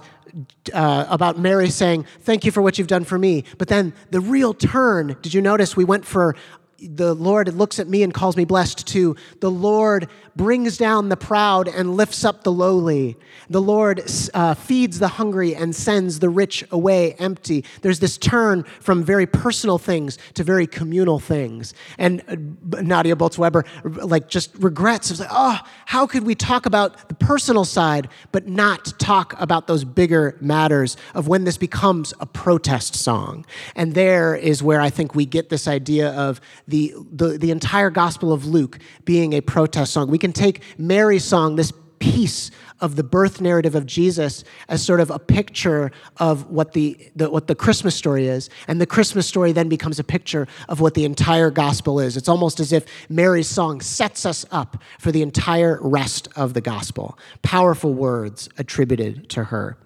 uh, 0.73 1.07
about 1.09 1.39
Mary 1.39 1.71
saying, 1.71 2.07
Thank 2.21 2.45
you 2.45 2.53
for 2.53 2.63
what 2.63 2.79
you've 2.79 2.89
done 2.89 3.05
for 3.05 3.19
me. 3.19 3.45
But 3.59 3.69
then 3.69 3.93
the 4.11 4.21
real 4.21 4.55
turn, 4.55 5.17
did 5.23 5.35
you 5.35 5.41
notice 5.41 5.77
we 5.77 5.85
went 5.85 6.05
for 6.05 6.37
the 6.81 7.15
Lord 7.15 7.53
looks 7.55 7.79
at 7.79 7.89
me 7.89 8.03
and 8.03 8.13
calls 8.13 8.37
me 8.37 8.45
blessed 8.45 8.87
to 8.89 9.17
the 9.41 9.51
Lord 9.51 10.09
brings 10.37 10.79
down 10.79 11.09
the 11.09 11.17
proud 11.17 11.69
and 11.69 11.97
lifts 11.97 12.25
up 12.25 12.45
the 12.45 12.53
lowly. 12.53 13.17
The 13.51 13.61
Lord 13.61 14.03
uh, 14.33 14.55
feeds 14.55 14.99
the 14.99 15.09
hungry 15.09 15.55
and 15.55 15.75
sends 15.75 16.21
the 16.21 16.29
rich 16.29 16.65
away 16.71 17.13
empty. 17.15 17.65
There's 17.83 17.99
this 17.99 18.17
turn 18.17 18.63
from 18.81 19.05
very 19.05 19.27
personal 19.27 19.77
things 19.77 20.19
to 20.35 20.45
very 20.45 20.67
communal 20.67 21.19
things. 21.19 21.75
And 21.99 22.23
uh, 22.29 22.81
Nadia 22.81 23.17
Bolz 23.17 23.39
Weber 23.39 23.65
like 23.85 24.29
just 24.29 24.55
regrets. 24.57 25.11
It's 25.11 25.21
like, 25.21 25.29
oh, 25.33 25.59
how 25.87 26.07
could 26.07 26.25
we 26.25 26.35
talk 26.35 26.65
about 26.65 27.09
the 27.09 27.15
personal 27.15 27.65
side 27.65 28.09
but 28.33 28.47
not 28.47 28.99
talk 28.99 29.39
about 29.39 29.67
those 29.67 29.85
bigger 29.85 30.39
matters 30.41 30.97
of 31.15 31.29
when 31.29 31.45
this 31.45 31.59
becomes 31.59 32.15
a 32.21 32.27
protest 32.27 32.95
song? 32.95 33.45
And 33.75 33.95
there 33.95 34.35
is 34.35 34.63
where 34.63 34.81
I 34.81 34.91
think 34.91 35.15
we 35.15 35.27
get 35.27 35.49
this 35.51 35.69
idea 35.69 36.11
of 36.13 36.41
the, 36.71 36.95
the, 37.13 37.39
the 37.39 37.51
entire 37.51 37.91
Gospel 37.91 38.33
of 38.33 38.47
Luke 38.47 38.79
being 39.05 39.35
a 39.35 39.41
protest 39.41 39.93
song. 39.93 40.11
We 40.11 40.19
can 40.19 40.33
take 40.33 40.63
Mary's 40.79 41.25
song, 41.25 41.57
this 41.57 41.73
piece 41.99 42.51
of 42.81 42.97
the 42.97 43.05
birth 43.05 43.41
narrative 43.41 43.75
of 43.75 43.85
Jesus 43.85 44.43
as 44.69 44.83
sort 44.83 45.01
of 45.01 45.11
a 45.11 45.19
picture 45.19 45.93
of 46.17 46.51
what 46.51 46.73
the, 46.73 46.97
the, 47.15 47.31
what 47.31 47.47
the 47.47 47.55
Christmas 47.55 47.95
story 47.95 48.27
is. 48.27 48.49
And 48.67 48.81
the 48.81 48.87
Christmas 48.87 49.27
story 49.27 49.53
then 49.53 49.69
becomes 49.69 49.99
a 49.99 50.05
picture 50.05 50.49
of 50.69 50.81
what 50.81 50.95
the 50.95 51.05
entire 51.05 51.51
gospel 51.51 52.01
is. 52.01 52.17
It's 52.17 52.29
almost 52.29 52.59
as 52.59 52.73
if 52.73 52.87
Mary's 53.11 53.49
song 53.49 53.81
sets 53.81 54.25
us 54.25 54.47
up 54.51 54.83
for 54.99 55.13
the 55.13 55.23
entire 55.23 55.79
rest 55.83 56.29
of 56.37 56.55
the 56.55 56.63
gospel. 56.63 57.19
Powerful 57.43 57.93
words 57.93 58.49
attributed 58.57 59.29
to 59.31 59.45
her. 59.45 59.77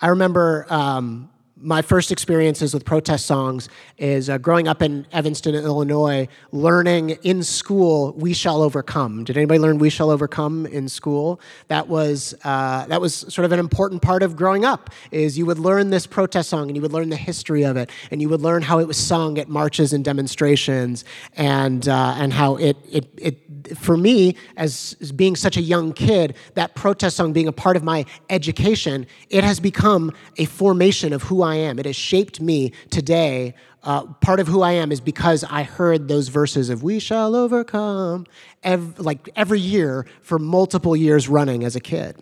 I 0.00 0.08
remember 0.08 0.66
um, 0.70 1.30
my 1.56 1.82
first 1.82 2.10
experiences 2.10 2.74
with 2.74 2.84
protest 2.84 3.26
songs 3.26 3.68
is 3.96 4.28
uh, 4.28 4.38
growing 4.38 4.66
up 4.66 4.82
in 4.82 5.06
Evanston, 5.12 5.54
Illinois, 5.54 6.26
learning 6.50 7.10
in 7.22 7.42
school 7.42 8.12
"We 8.14 8.34
Shall 8.34 8.60
Overcome." 8.60 9.24
Did 9.24 9.36
anybody 9.36 9.60
learn 9.60 9.78
"We 9.78 9.88
Shall 9.88 10.10
Overcome" 10.10 10.66
in 10.66 10.88
school? 10.88 11.40
That 11.68 11.86
was 11.88 12.34
uh, 12.42 12.86
that 12.86 13.00
was 13.00 13.14
sort 13.14 13.44
of 13.44 13.52
an 13.52 13.60
important 13.60 14.02
part 14.02 14.22
of 14.22 14.34
growing 14.34 14.64
up. 14.64 14.90
Is 15.12 15.38
you 15.38 15.46
would 15.46 15.58
learn 15.58 15.90
this 15.90 16.06
protest 16.06 16.50
song 16.50 16.68
and 16.68 16.76
you 16.76 16.82
would 16.82 16.92
learn 16.92 17.08
the 17.08 17.16
history 17.16 17.62
of 17.64 17.76
it, 17.76 17.90
and 18.10 18.20
you 18.20 18.28
would 18.28 18.40
learn 18.40 18.62
how 18.62 18.80
it 18.80 18.88
was 18.88 18.96
sung 18.96 19.38
at 19.38 19.48
marches 19.48 19.92
and 19.92 20.04
demonstrations, 20.04 21.04
and 21.36 21.88
uh, 21.88 22.14
and 22.18 22.32
how 22.32 22.56
it 22.56 22.76
it 22.90 23.06
it 23.16 23.76
for 23.76 23.96
me 23.96 24.36
as, 24.56 24.96
as 25.00 25.12
being 25.12 25.36
such 25.36 25.56
a 25.56 25.60
young 25.60 25.92
kid, 25.92 26.34
that 26.54 26.74
protest 26.74 27.16
song 27.16 27.32
being 27.32 27.48
a 27.48 27.52
part 27.52 27.76
of 27.76 27.82
my 27.82 28.04
education, 28.30 29.06
it 29.30 29.44
has 29.44 29.60
become 29.60 30.12
a 30.36 30.44
formation 30.44 31.12
of 31.12 31.22
who 31.22 31.42
I 31.54 31.58
am. 31.58 31.78
It 31.78 31.86
has 31.86 31.96
shaped 31.96 32.40
me 32.40 32.72
today. 32.90 33.54
Uh, 33.82 34.06
part 34.20 34.40
of 34.40 34.48
who 34.48 34.62
I 34.62 34.72
am 34.72 34.90
is 34.90 35.00
because 35.00 35.44
I 35.44 35.62
heard 35.62 36.08
those 36.08 36.28
verses 36.28 36.68
of 36.70 36.82
"We 36.82 36.98
shall 36.98 37.36
overcome," 37.36 38.26
ev- 38.62 38.98
like 38.98 39.28
every 39.36 39.60
year 39.60 40.06
for 40.22 40.38
multiple 40.38 40.96
years 40.96 41.28
running 41.28 41.64
as 41.64 41.76
a 41.76 41.80
kid 41.80 42.16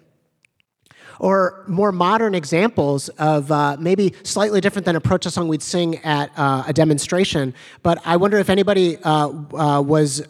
or 1.19 1.65
more 1.67 1.93
modern 1.93 2.35
examples 2.35 3.09
of 3.11 3.51
uh, 3.51 3.77
maybe 3.79 4.15
slightly 4.23 4.61
different 4.61 4.85
than 4.87 4.97
a 4.97 5.01
protest 5.01 5.35
song 5.35 5.49
we'd 5.49 5.63
sing 5.63 5.99
at 5.99 6.31
uh, 6.37 6.65
a 6.67 6.73
demonstration. 6.73 7.55
But 7.83 8.01
I 8.05 8.17
wonder 8.17 8.39
if 8.39 8.51
anybody 8.51 8.99
uh, 9.03 9.29
uh 9.29 9.83
was 9.83 10.23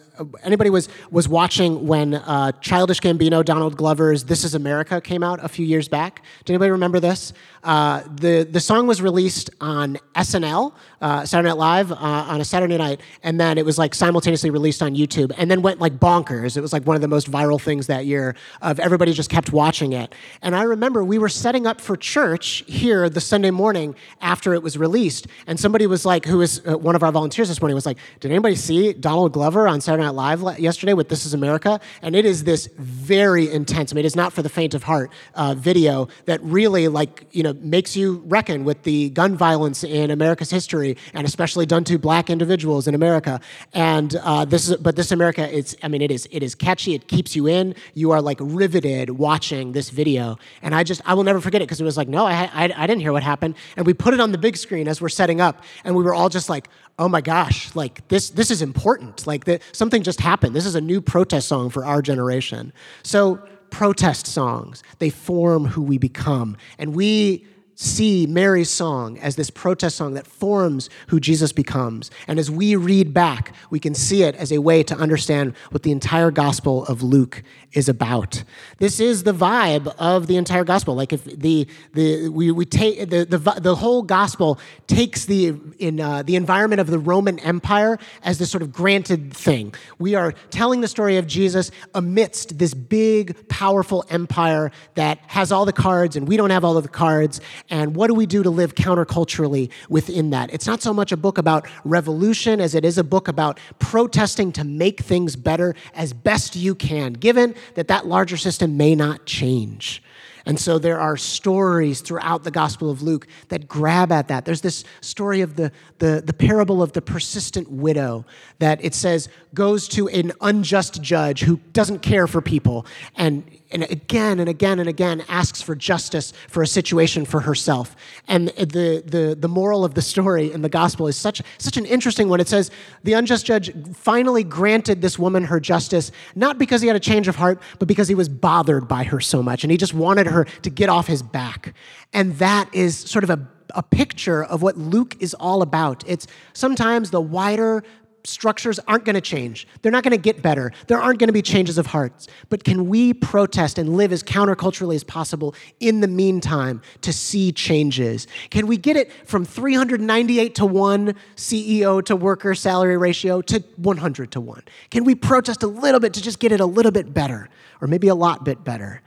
anybody 0.43 0.69
was 0.69 0.89
was 1.11 1.27
watching 1.27 1.87
when 1.87 2.15
uh, 2.15 2.51
Childish 2.61 2.99
Gambino, 2.99 3.43
Donald 3.43 3.77
Glover's 3.77 4.25
"This 4.25 4.43
Is 4.43 4.55
America" 4.55 5.01
came 5.01 5.23
out 5.23 5.43
a 5.43 5.47
few 5.47 5.65
years 5.65 5.87
back. 5.87 6.21
Did 6.45 6.53
anybody 6.53 6.71
remember 6.71 6.99
this? 6.99 7.33
Uh, 7.63 8.03
the 8.15 8.47
the 8.49 8.59
song 8.59 8.87
was 8.87 9.01
released 9.01 9.49
on 9.61 9.97
SNL, 10.15 10.73
Saturday 11.01 11.49
Night 11.49 11.57
Live, 11.57 11.91
on 11.91 12.41
a 12.41 12.45
Saturday 12.45 12.77
night, 12.77 13.01
and 13.23 13.39
then 13.39 13.57
it 13.57 13.65
was 13.65 13.77
like 13.77 13.95
simultaneously 13.95 14.49
released 14.49 14.81
on 14.81 14.95
YouTube, 14.95 15.31
and 15.37 15.49
then 15.49 15.61
went 15.61 15.79
like 15.79 15.93
bonkers. 15.93 16.57
It 16.57 16.61
was 16.61 16.73
like 16.73 16.85
one 16.85 16.95
of 16.95 17.01
the 17.01 17.07
most 17.07 17.31
viral 17.31 17.59
things 17.59 17.87
that 17.87 18.05
year. 18.05 18.35
Of 18.61 18.79
everybody 18.79 19.13
just 19.13 19.29
kept 19.29 19.51
watching 19.51 19.93
it, 19.93 20.13
and 20.41 20.55
I 20.55 20.63
remember 20.73 21.03
we 21.03 21.17
were 21.17 21.29
setting 21.29 21.65
up 21.65 21.79
for 21.79 21.95
church 21.95 22.63
here 22.67 23.09
the 23.09 23.21
Sunday 23.21 23.51
morning 23.51 23.95
after 24.21 24.53
it 24.53 24.61
was 24.61 24.77
released, 24.77 25.27
and 25.47 25.59
somebody 25.59 25.87
was 25.87 26.05
like, 26.05 26.25
who 26.25 26.39
was 26.39 26.61
uh, 26.67 26.77
one 26.77 26.95
of 26.95 27.03
our 27.03 27.11
volunteers 27.11 27.47
this 27.47 27.61
morning, 27.61 27.75
was 27.75 27.85
like, 27.85 27.97
"Did 28.19 28.31
anybody 28.31 28.55
see 28.55 28.93
Donald 28.93 29.33
Glover 29.33 29.67
on 29.67 29.81
Saturday?" 29.81 30.03
Night 30.03 30.15
Live 30.15 30.59
yesterday 30.59 30.93
with 30.93 31.09
This 31.09 31.25
Is 31.25 31.33
America, 31.33 31.79
and 32.01 32.15
it 32.15 32.25
is 32.25 32.43
this 32.43 32.67
very 32.77 33.49
intense. 33.51 33.91
I 33.91 33.95
mean, 33.95 34.03
it 34.03 34.07
is 34.07 34.15
not 34.15 34.33
for 34.33 34.41
the 34.41 34.49
faint 34.49 34.73
of 34.73 34.83
heart 34.83 35.11
uh, 35.35 35.53
video 35.53 36.07
that 36.25 36.41
really 36.43 36.87
like 36.87 37.25
you 37.31 37.43
know 37.43 37.53
makes 37.61 37.95
you 37.95 38.21
reckon 38.25 38.65
with 38.65 38.83
the 38.83 39.09
gun 39.11 39.35
violence 39.35 39.83
in 39.83 40.11
America's 40.11 40.49
history, 40.49 40.97
and 41.13 41.25
especially 41.25 41.65
done 41.65 41.83
to 41.85 41.97
black 41.97 42.29
individuals 42.29 42.87
in 42.87 42.95
America. 42.95 43.39
And 43.73 44.15
uh, 44.15 44.45
this 44.45 44.69
is, 44.69 44.77
but 44.77 44.95
This 44.95 45.11
America, 45.11 45.55
it's 45.57 45.75
I 45.83 45.87
mean, 45.87 46.01
it 46.01 46.11
is 46.11 46.27
it 46.31 46.43
is 46.43 46.55
catchy. 46.55 46.93
It 46.93 47.07
keeps 47.07 47.35
you 47.35 47.47
in. 47.47 47.75
You 47.93 48.11
are 48.11 48.21
like 48.21 48.39
riveted 48.41 49.11
watching 49.11 49.71
this 49.71 49.89
video, 49.89 50.37
And 50.63 50.73
I 50.73 50.83
just, 50.83 51.01
I 51.05 51.13
will 51.13 51.23
never 51.23 51.39
forget 51.39 51.61
it 51.61 51.65
because 51.65 51.79
it 51.79 51.83
was 51.83 51.97
like, 51.97 52.07
no, 52.07 52.25
I, 52.25 52.49
I, 52.53 52.63
I 52.75 52.87
didn't 52.87 53.01
hear 53.01 53.11
what 53.11 53.21
happened. 53.21 53.55
And 53.77 53.85
we 53.85 53.93
put 53.93 54.13
it 54.13 54.19
on 54.19 54.31
the 54.31 54.37
big 54.37 54.57
screen 54.57 54.87
as 54.87 55.01
we're 55.01 55.09
setting 55.09 55.41
up. 55.41 55.63
And 55.83 55.95
we 55.95 56.03
were 56.03 56.15
all 56.15 56.29
just 56.29 56.49
like, 56.49 56.69
oh 56.97 57.07
my 57.09 57.21
gosh, 57.21 57.75
like 57.75 58.07
this, 58.07 58.29
this 58.31 58.49
is 58.49 58.61
important. 58.61 59.27
Like 59.27 59.45
the, 59.45 59.59
something 59.73 60.01
just 60.01 60.21
happened. 60.21 60.55
This 60.55 60.65
is 60.65 60.75
a 60.75 60.81
new 60.81 61.01
protest 61.01 61.47
song 61.47 61.69
for 61.69 61.85
our 61.85 62.01
generation. 62.01 62.73
So 63.03 63.43
protest 63.69 64.25
songs, 64.25 64.83
they 64.99 65.09
form 65.09 65.65
who 65.65 65.81
we 65.81 65.97
become. 65.97 66.57
And 66.77 66.95
we 66.95 67.45
see 67.75 68.27
Mary's 68.27 68.69
song 68.69 69.17
as 69.19 69.35
this 69.35 69.49
protest 69.49 69.97
song 69.97 70.13
that 70.13 70.27
forms 70.27 70.89
who 71.07 71.19
Jesus 71.19 71.51
becomes. 71.51 72.11
And 72.27 72.39
as 72.39 72.49
we 72.51 72.75
read 72.75 73.13
back, 73.13 73.53
we 73.69 73.79
can 73.79 73.95
see 73.95 74.23
it 74.23 74.35
as 74.35 74.51
a 74.51 74.59
way 74.59 74.83
to 74.83 74.95
understand 74.95 75.55
what 75.71 75.83
the 75.83 75.91
entire 75.91 76.31
gospel 76.31 76.85
of 76.85 77.01
Luke 77.01 77.43
is 77.73 77.89
about. 77.89 78.43
This 78.77 78.99
is 78.99 79.23
the 79.23 79.33
vibe 79.33 79.93
of 79.97 80.27
the 80.27 80.37
entire 80.37 80.63
gospel. 80.63 80.95
Like 80.95 81.13
if 81.13 81.23
the 81.23 81.67
the 81.93 82.29
we, 82.29 82.51
we 82.51 82.65
take 82.65 83.09
the, 83.09 83.25
the 83.25 83.37
the 83.37 83.75
whole 83.75 84.03
gospel 84.03 84.59
takes 84.87 85.25
the 85.25 85.55
in 85.79 85.99
uh, 85.99 86.23
the 86.23 86.35
environment 86.35 86.81
of 86.81 86.87
the 86.87 86.99
Roman 86.99 87.39
Empire 87.39 87.97
as 88.23 88.37
this 88.37 88.51
sort 88.51 88.61
of 88.61 88.71
granted 88.71 89.33
thing. 89.33 89.73
We 89.97 90.15
are 90.15 90.33
telling 90.51 90.81
the 90.81 90.87
story 90.87 91.17
of 91.17 91.25
Jesus 91.27 91.71
amidst 91.95 92.59
this 92.59 92.73
big, 92.73 93.47
powerful 93.49 94.05
empire 94.09 94.71
that 94.95 95.19
has 95.27 95.51
all 95.51 95.65
the 95.65 95.73
cards, 95.73 96.15
and 96.15 96.27
we 96.27 96.37
don't 96.37 96.51
have 96.51 96.63
all 96.63 96.77
of 96.77 96.83
the 96.83 96.89
cards 96.89 97.41
and 97.69 97.95
what 97.95 98.07
do 98.07 98.13
we 98.13 98.25
do 98.25 98.43
to 98.43 98.49
live 98.49 98.75
counterculturally 98.75 99.69
within 99.89 100.31
that? 100.31 100.53
It's 100.53 100.67
not 100.67 100.81
so 100.81 100.93
much 100.93 101.11
a 101.11 101.17
book 101.17 101.37
about 101.37 101.67
revolution 101.83 102.59
as 102.59 102.75
it 102.75 102.83
is 102.83 102.97
a 102.97 103.03
book 103.03 103.27
about 103.27 103.59
protesting 103.79 104.51
to 104.53 104.63
make 104.63 104.99
things 105.01 105.35
better 105.35 105.75
as 105.93 106.13
best 106.13 106.55
you 106.55 106.75
can, 106.75 107.13
given 107.13 107.55
that 107.75 107.87
that 107.87 108.05
larger 108.05 108.37
system 108.37 108.77
may 108.77 108.95
not 108.95 109.25
change. 109.25 110.03
And 110.45 110.59
so 110.59 110.77
there 110.77 110.99
are 110.99 111.15
stories 111.15 112.01
throughout 112.01 112.43
the 112.43 112.51
Gospel 112.51 112.91
of 112.91 113.01
Luke 113.01 113.27
that 113.47 113.67
grab 113.67 114.11
at 114.11 114.27
that. 114.27 114.43
There's 114.43 114.59
this 114.59 114.83
story 114.99 115.39
of 115.39 115.55
the, 115.55 115.71
the, 115.99 116.21
the 116.25 116.33
parable 116.33 116.83
of 116.83 116.91
the 116.91 117.01
persistent 117.01 117.71
widow 117.71 118.25
that 118.59 118.83
it 118.83 118.93
says 118.93 119.29
goes 119.53 119.87
to 119.89 120.09
an 120.09 120.33
unjust 120.41 121.01
judge 121.01 121.43
who 121.43 121.61
doesn't 121.71 121.99
care 121.99 122.27
for 122.27 122.41
people 122.41 122.85
and, 123.15 123.49
and 123.73 123.83
again 123.83 124.39
and 124.39 124.47
again 124.47 124.79
and 124.79 124.87
again 124.87 125.23
asks 125.27 125.61
for 125.61 125.75
justice 125.75 126.31
for 126.47 126.63
a 126.63 126.67
situation 126.67 127.25
for 127.25 127.41
herself. 127.41 127.95
And 128.27 128.49
the, 128.49 129.03
the, 129.05 129.35
the 129.37 129.47
moral 129.47 129.83
of 129.83 129.95
the 129.95 130.01
story 130.01 130.51
in 130.51 130.61
the 130.61 130.69
Gospel 130.69 131.07
is 131.07 131.17
such, 131.17 131.41
such 131.57 131.77
an 131.77 131.85
interesting 131.85 132.29
one. 132.29 132.39
It 132.39 132.47
says 132.47 132.71
the 133.03 133.13
unjust 133.13 133.45
judge 133.45 133.71
finally 133.95 134.43
granted 134.43 135.01
this 135.01 135.17
woman 135.19 135.43
her 135.45 135.59
justice, 135.59 136.11
not 136.35 136.57
because 136.57 136.81
he 136.81 136.87
had 136.87 136.95
a 136.95 137.01
change 137.01 137.27
of 137.27 137.35
heart, 137.35 137.61
but 137.79 137.87
because 137.87 138.07
he 138.07 138.15
was 138.15 138.29
bothered 138.29 138.87
by 138.87 139.03
her 139.03 139.19
so 139.19 139.43
much 139.43 139.63
and 139.63 139.71
he 139.71 139.77
just 139.77 139.93
wanted 139.93 140.27
her 140.27 140.45
to 140.61 140.69
get 140.69 140.89
off 140.89 141.07
his 141.07 141.23
back. 141.23 141.73
And 142.13 142.37
that 142.37 142.73
is 142.73 142.97
sort 142.97 143.23
of 143.23 143.29
a, 143.29 143.47
a 143.75 143.83
picture 143.83 144.43
of 144.43 144.61
what 144.61 144.77
Luke 144.77 145.15
is 145.19 145.33
all 145.33 145.61
about. 145.61 146.03
It's 146.07 146.27
sometimes 146.53 147.09
the 147.09 147.21
wider 147.21 147.83
structures 148.25 148.79
aren't 148.87 149.05
going 149.05 149.15
to 149.15 149.21
change. 149.21 149.67
They're 149.81 149.91
not 149.91 150.03
going 150.03 150.11
to 150.11 150.17
get 150.17 150.41
better. 150.41 150.71
There 150.87 151.01
aren't 151.01 151.19
going 151.19 151.27
to 151.27 151.33
be 151.33 151.41
changes 151.41 151.77
of 151.77 151.87
hearts. 151.87 152.27
But 152.49 152.63
can 152.63 152.87
we 152.87 153.13
protest 153.13 153.77
and 153.77 153.97
live 153.97 154.11
as 154.11 154.23
counterculturally 154.23 154.95
as 154.95 155.03
possible 155.03 155.55
in 155.79 155.99
the 155.99 156.07
meantime 156.07 156.81
to 157.01 157.11
see 157.11 157.51
changes? 157.51 158.27
Can 158.49 158.67
we 158.67 158.77
get 158.77 158.95
it 158.95 159.11
from 159.27 159.45
398 159.45 160.55
to 160.55 160.65
1 160.65 161.15
CEO 161.35 162.03
to 162.05 162.15
worker 162.15 162.55
salary 162.55 162.97
ratio 162.97 163.41
to 163.41 163.63
100 163.77 164.31
to 164.31 164.41
1? 164.41 164.63
Can 164.89 165.03
we 165.03 165.15
protest 165.15 165.63
a 165.63 165.67
little 165.67 165.99
bit 165.99 166.13
to 166.13 166.21
just 166.21 166.39
get 166.39 166.51
it 166.51 166.59
a 166.59 166.65
little 166.65 166.91
bit 166.91 167.13
better 167.13 167.49
or 167.81 167.87
maybe 167.87 168.07
a 168.07 168.15
lot 168.15 168.45
bit 168.45 168.63
better? 168.63 169.01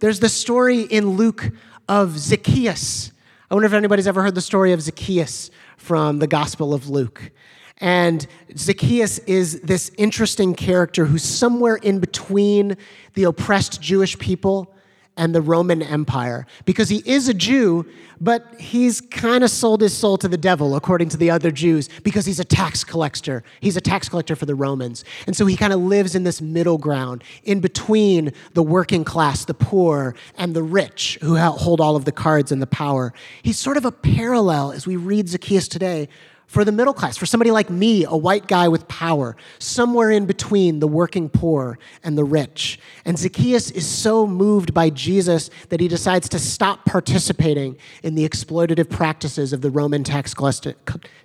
There's 0.00 0.20
the 0.20 0.28
story 0.28 0.82
in 0.82 1.10
Luke 1.10 1.50
of 1.88 2.18
Zacchaeus. 2.18 3.12
I 3.50 3.54
wonder 3.54 3.66
if 3.66 3.72
anybody's 3.72 4.06
ever 4.06 4.22
heard 4.22 4.34
the 4.34 4.42
story 4.42 4.72
of 4.72 4.82
Zacchaeus 4.82 5.50
from 5.78 6.18
the 6.18 6.26
Gospel 6.26 6.74
of 6.74 6.88
Luke. 6.88 7.32
And 7.78 8.26
Zacchaeus 8.56 9.18
is 9.20 9.60
this 9.60 9.90
interesting 9.96 10.54
character 10.54 11.06
who's 11.06 11.22
somewhere 11.22 11.76
in 11.76 12.00
between 12.00 12.76
the 13.14 13.24
oppressed 13.24 13.80
Jewish 13.80 14.18
people 14.18 14.74
and 15.18 15.34
the 15.34 15.42
Roman 15.42 15.82
Empire 15.82 16.46
because 16.64 16.88
he 16.88 17.02
is 17.04 17.28
a 17.28 17.34
Jew, 17.34 17.84
but 18.20 18.54
he's 18.58 19.00
kind 19.00 19.42
of 19.42 19.50
sold 19.50 19.80
his 19.80 19.92
soul 19.92 20.16
to 20.18 20.28
the 20.28 20.36
devil, 20.36 20.76
according 20.76 21.08
to 21.10 21.16
the 21.16 21.30
other 21.30 21.50
Jews, 21.50 21.88
because 22.04 22.24
he's 22.24 22.38
a 22.38 22.44
tax 22.44 22.84
collector. 22.84 23.42
He's 23.60 23.76
a 23.76 23.80
tax 23.80 24.08
collector 24.08 24.36
for 24.36 24.46
the 24.46 24.54
Romans. 24.54 25.04
And 25.26 25.36
so 25.36 25.44
he 25.44 25.56
kind 25.56 25.72
of 25.72 25.80
lives 25.80 26.14
in 26.14 26.22
this 26.22 26.40
middle 26.40 26.78
ground 26.78 27.24
in 27.42 27.58
between 27.58 28.32
the 28.54 28.62
working 28.62 29.04
class, 29.04 29.44
the 29.44 29.54
poor, 29.54 30.14
and 30.36 30.54
the 30.54 30.62
rich 30.62 31.18
who 31.20 31.36
hold 31.36 31.80
all 31.80 31.96
of 31.96 32.04
the 32.04 32.12
cards 32.12 32.52
and 32.52 32.62
the 32.62 32.66
power. 32.66 33.12
He's 33.42 33.58
sort 33.58 33.76
of 33.76 33.84
a 33.84 33.92
parallel 33.92 34.70
as 34.70 34.86
we 34.86 34.96
read 34.96 35.28
Zacchaeus 35.28 35.66
today 35.66 36.08
for 36.48 36.64
the 36.64 36.72
middle 36.72 36.94
class, 36.94 37.18
for 37.18 37.26
somebody 37.26 37.50
like 37.50 37.68
me, 37.68 38.04
a 38.06 38.16
white 38.16 38.48
guy 38.48 38.68
with 38.68 38.88
power, 38.88 39.36
somewhere 39.58 40.10
in 40.10 40.24
between 40.24 40.80
the 40.80 40.88
working 40.88 41.28
poor 41.28 41.78
and 42.02 42.16
the 42.16 42.24
rich. 42.24 42.80
And 43.04 43.18
Zacchaeus 43.18 43.70
is 43.70 43.86
so 43.86 44.26
moved 44.26 44.72
by 44.72 44.88
Jesus 44.88 45.50
that 45.68 45.78
he 45.78 45.88
decides 45.88 46.26
to 46.30 46.38
stop 46.38 46.86
participating 46.86 47.76
in 48.02 48.14
the 48.14 48.26
exploitative 48.26 48.88
practices 48.88 49.52
of 49.52 49.60
the 49.60 49.70
Roman 49.70 50.02
tax, 50.02 50.34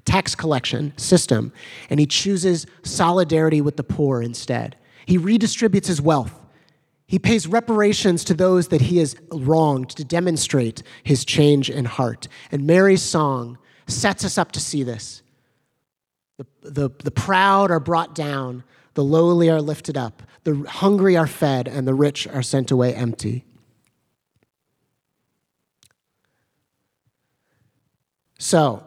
tax 0.03 0.35
collection 0.35 0.93
system, 0.97 1.53
and 1.89 2.01
he 2.01 2.05
chooses 2.05 2.67
solidarity 2.83 3.61
with 3.61 3.77
the 3.77 3.83
poor 3.83 4.21
instead. 4.21 4.75
He 5.05 5.17
redistributes 5.17 5.87
his 5.87 6.01
wealth. 6.01 6.37
He 7.07 7.17
pays 7.17 7.47
reparations 7.47 8.25
to 8.25 8.33
those 8.33 8.67
that 8.69 8.81
he 8.81 8.97
has 8.97 9.15
wronged 9.31 9.89
to 9.91 10.03
demonstrate 10.03 10.83
his 11.03 11.23
change 11.23 11.69
in 11.69 11.85
heart. 11.85 12.27
And 12.51 12.67
Mary's 12.67 13.03
song 13.03 13.57
sets 13.93 14.25
us 14.25 14.37
up 14.37 14.51
to 14.53 14.59
see 14.59 14.83
this. 14.83 15.21
The, 16.37 16.45
the, 16.61 16.89
the 17.03 17.11
proud 17.11 17.71
are 17.71 17.79
brought 17.79 18.15
down, 18.15 18.63
the 18.93 19.03
lowly 19.03 19.49
are 19.49 19.61
lifted 19.61 19.97
up, 19.97 20.23
the 20.43 20.65
hungry 20.67 21.15
are 21.15 21.27
fed, 21.27 21.67
and 21.67 21.87
the 21.87 21.93
rich 21.93 22.27
are 22.27 22.43
sent 22.43 22.71
away 22.71 22.93
empty. 22.93 23.45
So, 28.39 28.83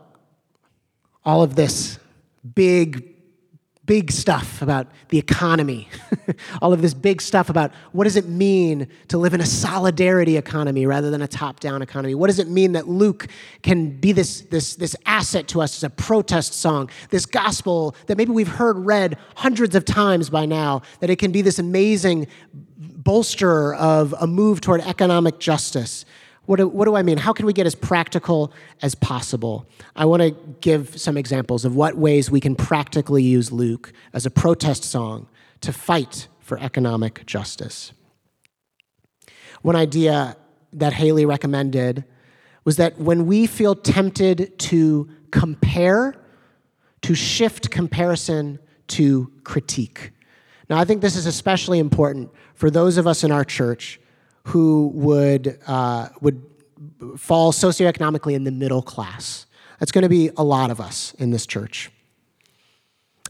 all 1.25 1.43
of 1.43 1.57
this 1.57 1.99
big 2.55 3.16
big 3.87 4.11
stuff 4.11 4.61
about 4.61 4.89
the 5.09 5.19
economy, 5.19 5.89
all 6.63 6.73
of 6.73 6.83
this 6.83 6.93
big 6.93 7.23
stuff 7.23 7.49
about 7.49 7.73
what 7.93 8.05
does 8.05 8.17
it 8.17 8.27
mean 8.27 8.89
to 9.09 9.17
live 9.17 9.33
in 9.33 9.41
a 9.41 9.47
solidarity 9.47 10.37
economy 10.37 10.87
rather 10.87 11.11
than 11.11 11.23
a 11.23 11.29
top-down 11.29 11.83
economy? 11.83 12.15
What 12.15 12.27
does 12.27 12.39
it 12.39 12.49
mean 12.49 12.73
that 12.73 12.89
Luke 12.89 13.29
can 13.63 13.91
be 13.91 14.13
this, 14.13 14.43
this, 14.43 14.75
this 14.75 14.97
asset 15.07 15.49
to 15.49 15.63
us 15.63 15.77
as 15.79 15.85
a 15.85 15.91
protest 15.91 16.55
song, 16.55 16.91
this 17.11 17.27
gospel 17.27 17.95
that 18.07 18.19
maybe 18.19 18.33
we've 18.33 18.49
heard 18.49 18.79
read 18.79 19.17
hundreds 19.37 19.75
of 19.75 19.85
times 19.85 20.31
by 20.31 20.47
now, 20.47 20.83
that 21.01 21.09
it 21.09 21.17
can 21.17 21.31
be 21.31 21.41
this 21.41 21.59
amazing 21.59 22.27
bolster 22.79 23.75
of 23.75 24.15
a 24.21 24.27
move 24.27 24.61
toward 24.61 24.81
economic 24.83 25.39
justice? 25.39 26.05
What 26.47 26.57
do, 26.57 26.69
what 26.69 26.85
do 26.85 26.97
I 26.97 27.03
mean? 27.03 27.19
How 27.19 27.33
can 27.33 27.45
we 27.45 27.53
get 27.53 27.67
as 27.67 27.75
practical 27.75 28.53
as 28.81 28.95
possible? 28.95 29.69
I 29.95 30.05
want 30.05 30.23
to 30.23 30.31
give 30.61 30.99
some 30.99 31.17
examples 31.17 31.65
of 31.65 31.75
what 31.75 31.97
ways 31.97 32.31
we 32.31 32.41
can 32.41 32.55
practically 32.55 33.23
use 33.23 33.53
Luke 33.53 33.93
as 34.13 34.27
a 34.27 34.31
protest 34.31 34.85
song 34.85 35.29
to 35.61 35.73
fight 35.73 36.29
for 36.39 36.59
economic 36.61 37.27
justice. 37.27 37.93
One 39.63 39.75
idea 39.75 40.37
that 40.73 40.93
Haley 40.93 41.27
recommended 41.27 42.05
was 42.65 42.77
that 42.77 42.99
when 42.99 43.27
we 43.27 43.47
feel 43.47 43.75
tempted 43.75 44.57
to 44.59 45.09
compare, 45.33 46.15
to 47.03 47.15
shift 47.15 47.71
comparison 47.71 48.59
to 48.89 49.33
critique. 49.43 50.13
Now, 50.69 50.79
I 50.79 50.85
think 50.85 51.01
this 51.01 51.17
is 51.17 51.27
especially 51.27 51.79
important 51.79 52.31
for 52.55 52.71
those 52.71 52.97
of 52.97 53.07
us 53.07 53.25
in 53.25 53.33
our 53.33 53.45
church 53.45 54.01
who 54.47 54.93
would, 54.95 55.59
uh, 55.67 56.09
would 56.21 56.41
fall 57.17 57.53
socioeconomically 57.53 58.35
in 58.35 58.45
the 58.45 58.53
middle 58.53 58.81
class. 58.81 59.47
That's 59.81 59.91
going 59.91 60.03
to 60.03 60.09
be 60.09 60.31
a 60.37 60.45
lot 60.45 60.71
of 60.71 60.81
us 60.81 61.15
in 61.19 61.31
this 61.31 61.47
church. 61.47 61.91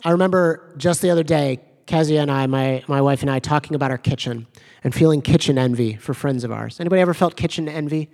I 0.04 0.10
remember 0.10 0.74
just 0.76 1.00
the 1.00 1.08
other 1.08 1.22
day, 1.22 1.60
Kezia 1.86 2.20
and 2.20 2.30
I, 2.30 2.46
my, 2.46 2.84
my 2.86 3.00
wife 3.00 3.22
and 3.22 3.30
I, 3.30 3.38
talking 3.38 3.74
about 3.74 3.90
our 3.90 3.96
kitchen 3.96 4.46
and 4.84 4.94
feeling 4.94 5.22
kitchen 5.22 5.56
envy 5.56 5.96
for 5.96 6.12
friends 6.12 6.44
of 6.44 6.52
ours. 6.52 6.80
Anybody 6.80 7.00
ever 7.00 7.14
felt 7.14 7.34
kitchen 7.34 7.66
envy? 7.66 8.10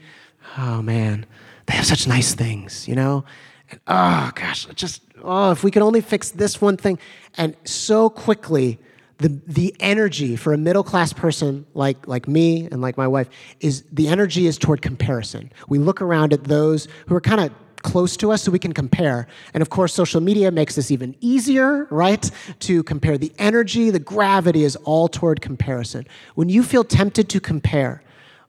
Oh 0.56 0.80
man, 0.80 1.26
they 1.66 1.74
have 1.74 1.86
such 1.86 2.06
nice 2.06 2.34
things, 2.34 2.86
you 2.86 2.94
know? 2.94 3.24
And 3.70 3.80
oh 3.88 4.30
gosh, 4.36 4.66
just, 4.76 5.02
oh, 5.24 5.50
if 5.50 5.64
we 5.64 5.72
could 5.72 5.82
only 5.82 6.00
fix 6.00 6.30
this 6.30 6.60
one 6.60 6.76
thing. 6.76 7.00
And 7.36 7.56
so 7.64 8.08
quickly, 8.08 8.78
the, 9.22 9.40
the 9.46 9.74
energy 9.80 10.36
for 10.36 10.52
a 10.52 10.58
middle 10.58 10.82
class 10.82 11.12
person 11.12 11.64
like, 11.74 12.06
like 12.06 12.26
me 12.28 12.66
and 12.70 12.80
like 12.80 12.96
my 12.96 13.06
wife 13.06 13.28
is 13.60 13.84
the 13.92 14.08
energy 14.08 14.46
is 14.46 14.58
toward 14.58 14.82
comparison. 14.82 15.52
We 15.68 15.78
look 15.78 16.02
around 16.02 16.32
at 16.32 16.44
those 16.44 16.88
who 17.06 17.14
are 17.14 17.20
kind 17.20 17.40
of 17.40 17.52
close 17.82 18.16
to 18.16 18.30
us 18.30 18.42
so 18.42 18.52
we 18.52 18.58
can 18.58 18.72
compare. 18.72 19.26
And 19.54 19.62
of 19.62 19.70
course, 19.70 19.92
social 19.92 20.20
media 20.20 20.50
makes 20.50 20.74
this 20.76 20.90
even 20.90 21.16
easier, 21.20 21.86
right? 21.90 22.30
To 22.60 22.82
compare. 22.84 23.18
The 23.18 23.32
energy, 23.38 23.90
the 23.90 23.98
gravity 23.98 24.64
is 24.64 24.76
all 24.76 25.08
toward 25.08 25.40
comparison. 25.40 26.06
When 26.34 26.48
you 26.48 26.62
feel 26.62 26.84
tempted 26.84 27.28
to 27.30 27.40
compare, 27.40 28.02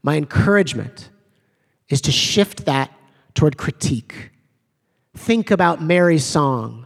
My 0.04 0.18
encouragement 0.18 1.10
is 1.88 2.02
to 2.02 2.12
shift 2.12 2.66
that 2.66 2.92
toward 3.34 3.58
critique. 3.58 4.32
Think 5.16 5.50
about 5.50 5.82
Mary's 5.82 6.26
song 6.26 6.86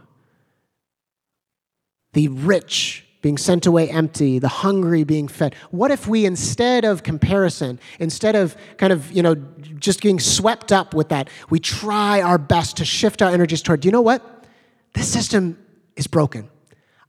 the 2.14 2.28
rich 2.28 3.04
being 3.20 3.36
sent 3.36 3.66
away 3.66 3.90
empty, 3.90 4.38
the 4.38 4.48
hungry 4.48 5.04
being 5.04 5.26
fed. 5.28 5.54
What 5.70 5.90
if 5.90 6.06
we, 6.06 6.24
instead 6.24 6.84
of 6.84 7.02
comparison, 7.02 7.80
instead 7.98 8.36
of 8.36 8.56
kind 8.76 8.92
of, 8.92 9.10
you 9.10 9.22
know, 9.22 9.34
just 9.78 10.00
getting 10.00 10.20
swept 10.20 10.70
up 10.70 10.94
with 10.94 11.08
that, 11.08 11.28
we 11.50 11.58
try 11.58 12.22
our 12.22 12.38
best 12.38 12.76
to 12.76 12.84
shift 12.84 13.20
our 13.20 13.30
energies 13.30 13.62
toward, 13.62 13.84
you 13.84 13.90
know 13.90 14.00
what? 14.00 14.44
This 14.94 15.12
system 15.12 15.58
is 15.96 16.06
broken. 16.06 16.48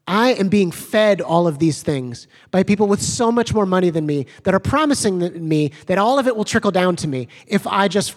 I 0.08 0.34
am 0.34 0.50
being 0.50 0.72
fed 0.72 1.22
all 1.22 1.48
of 1.48 1.60
these 1.60 1.84
things 1.84 2.28
by 2.50 2.64
people 2.64 2.88
with 2.88 3.00
so 3.00 3.32
much 3.32 3.54
more 3.54 3.68
money 3.68 3.92
than 3.92 4.08
me 4.08 4.26
that 4.44 4.56
are 4.56 4.60
promising 4.60 5.48
me 5.48 5.72
that 5.86 6.00
all 6.00 6.18
of 6.18 6.28
it 6.28 6.36
will 6.36 6.46
trickle 6.46 6.72
down 6.72 6.96
to 6.98 7.08
me 7.08 7.28
if 7.46 7.68
I 7.68 7.88
just 7.88 8.16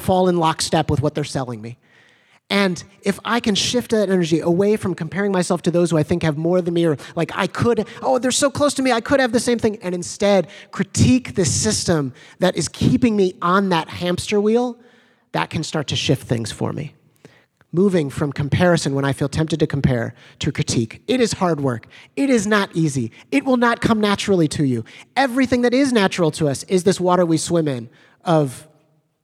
fall 0.00 0.28
in 0.28 0.38
lockstep 0.38 0.90
with 0.90 1.02
what 1.02 1.14
they're 1.14 1.24
selling 1.24 1.60
me. 1.60 1.76
And 2.50 2.82
if 3.02 3.20
I 3.24 3.40
can 3.40 3.54
shift 3.54 3.90
that 3.90 4.08
energy 4.08 4.40
away 4.40 4.76
from 4.76 4.94
comparing 4.94 5.32
myself 5.32 5.60
to 5.62 5.70
those 5.70 5.90
who 5.90 5.98
I 5.98 6.02
think 6.02 6.22
have 6.22 6.38
more 6.38 6.62
than 6.62 6.72
me, 6.72 6.86
or 6.86 6.96
like 7.14 7.30
I 7.34 7.46
could, 7.46 7.86
oh, 8.00 8.18
they're 8.18 8.30
so 8.30 8.50
close 8.50 8.72
to 8.74 8.82
me, 8.82 8.90
I 8.90 9.02
could 9.02 9.20
have 9.20 9.32
the 9.32 9.40
same 9.40 9.58
thing, 9.58 9.76
and 9.82 9.94
instead 9.94 10.48
critique 10.70 11.34
the 11.34 11.44
system 11.44 12.14
that 12.38 12.56
is 12.56 12.68
keeping 12.68 13.16
me 13.16 13.34
on 13.42 13.68
that 13.68 13.88
hamster 13.88 14.40
wheel, 14.40 14.78
that 15.32 15.50
can 15.50 15.62
start 15.62 15.88
to 15.88 15.96
shift 15.96 16.26
things 16.26 16.50
for 16.50 16.72
me. 16.72 16.94
Moving 17.70 18.08
from 18.08 18.32
comparison 18.32 18.94
when 18.94 19.04
I 19.04 19.12
feel 19.12 19.28
tempted 19.28 19.60
to 19.60 19.66
compare 19.66 20.14
to 20.38 20.50
critique. 20.50 21.02
It 21.06 21.20
is 21.20 21.32
hard 21.32 21.60
work. 21.60 21.86
It 22.16 22.30
is 22.30 22.46
not 22.46 22.70
easy. 22.74 23.12
It 23.30 23.44
will 23.44 23.58
not 23.58 23.82
come 23.82 24.00
naturally 24.00 24.48
to 24.48 24.64
you. 24.64 24.86
Everything 25.16 25.60
that 25.62 25.74
is 25.74 25.92
natural 25.92 26.30
to 26.30 26.48
us 26.48 26.62
is 26.62 26.84
this 26.84 26.98
water 26.98 27.26
we 27.26 27.36
swim 27.36 27.68
in 27.68 27.90
of 28.24 28.67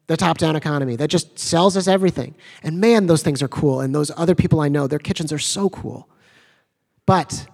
the 0.07 0.17
top 0.17 0.39
down 0.39 0.57
economy 0.57 0.97
that 0.97 1.09
just 1.09 1.39
sells 1.39 1.77
us 1.77 1.89
everything. 1.89 2.35
And 2.63 2.81
man, 2.81 3.07
those 3.07 3.23
things 3.23 3.43
are 3.43 3.49
cool. 3.49 3.81
And 3.81 3.95
those 3.95 4.11
other 4.17 4.35
people 4.35 4.61
I 4.61 4.69
know, 4.69 4.87
their 4.87 4.99
kitchens 4.99 5.33
are 5.33 5.39
so 5.39 5.71
cool. 5.71 6.09
But 7.07 7.47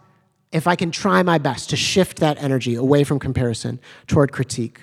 if 0.53 0.67
I 0.67 0.75
can 0.75 0.91
try 0.91 1.23
my 1.23 1.39
best 1.39 1.71
to 1.71 1.77
shift 1.77 2.19
that 2.19 2.43
energy 2.43 2.75
away 2.75 3.05
from 3.05 3.19
comparison 3.19 3.81
toward 4.07 4.33
critique. 4.33 4.81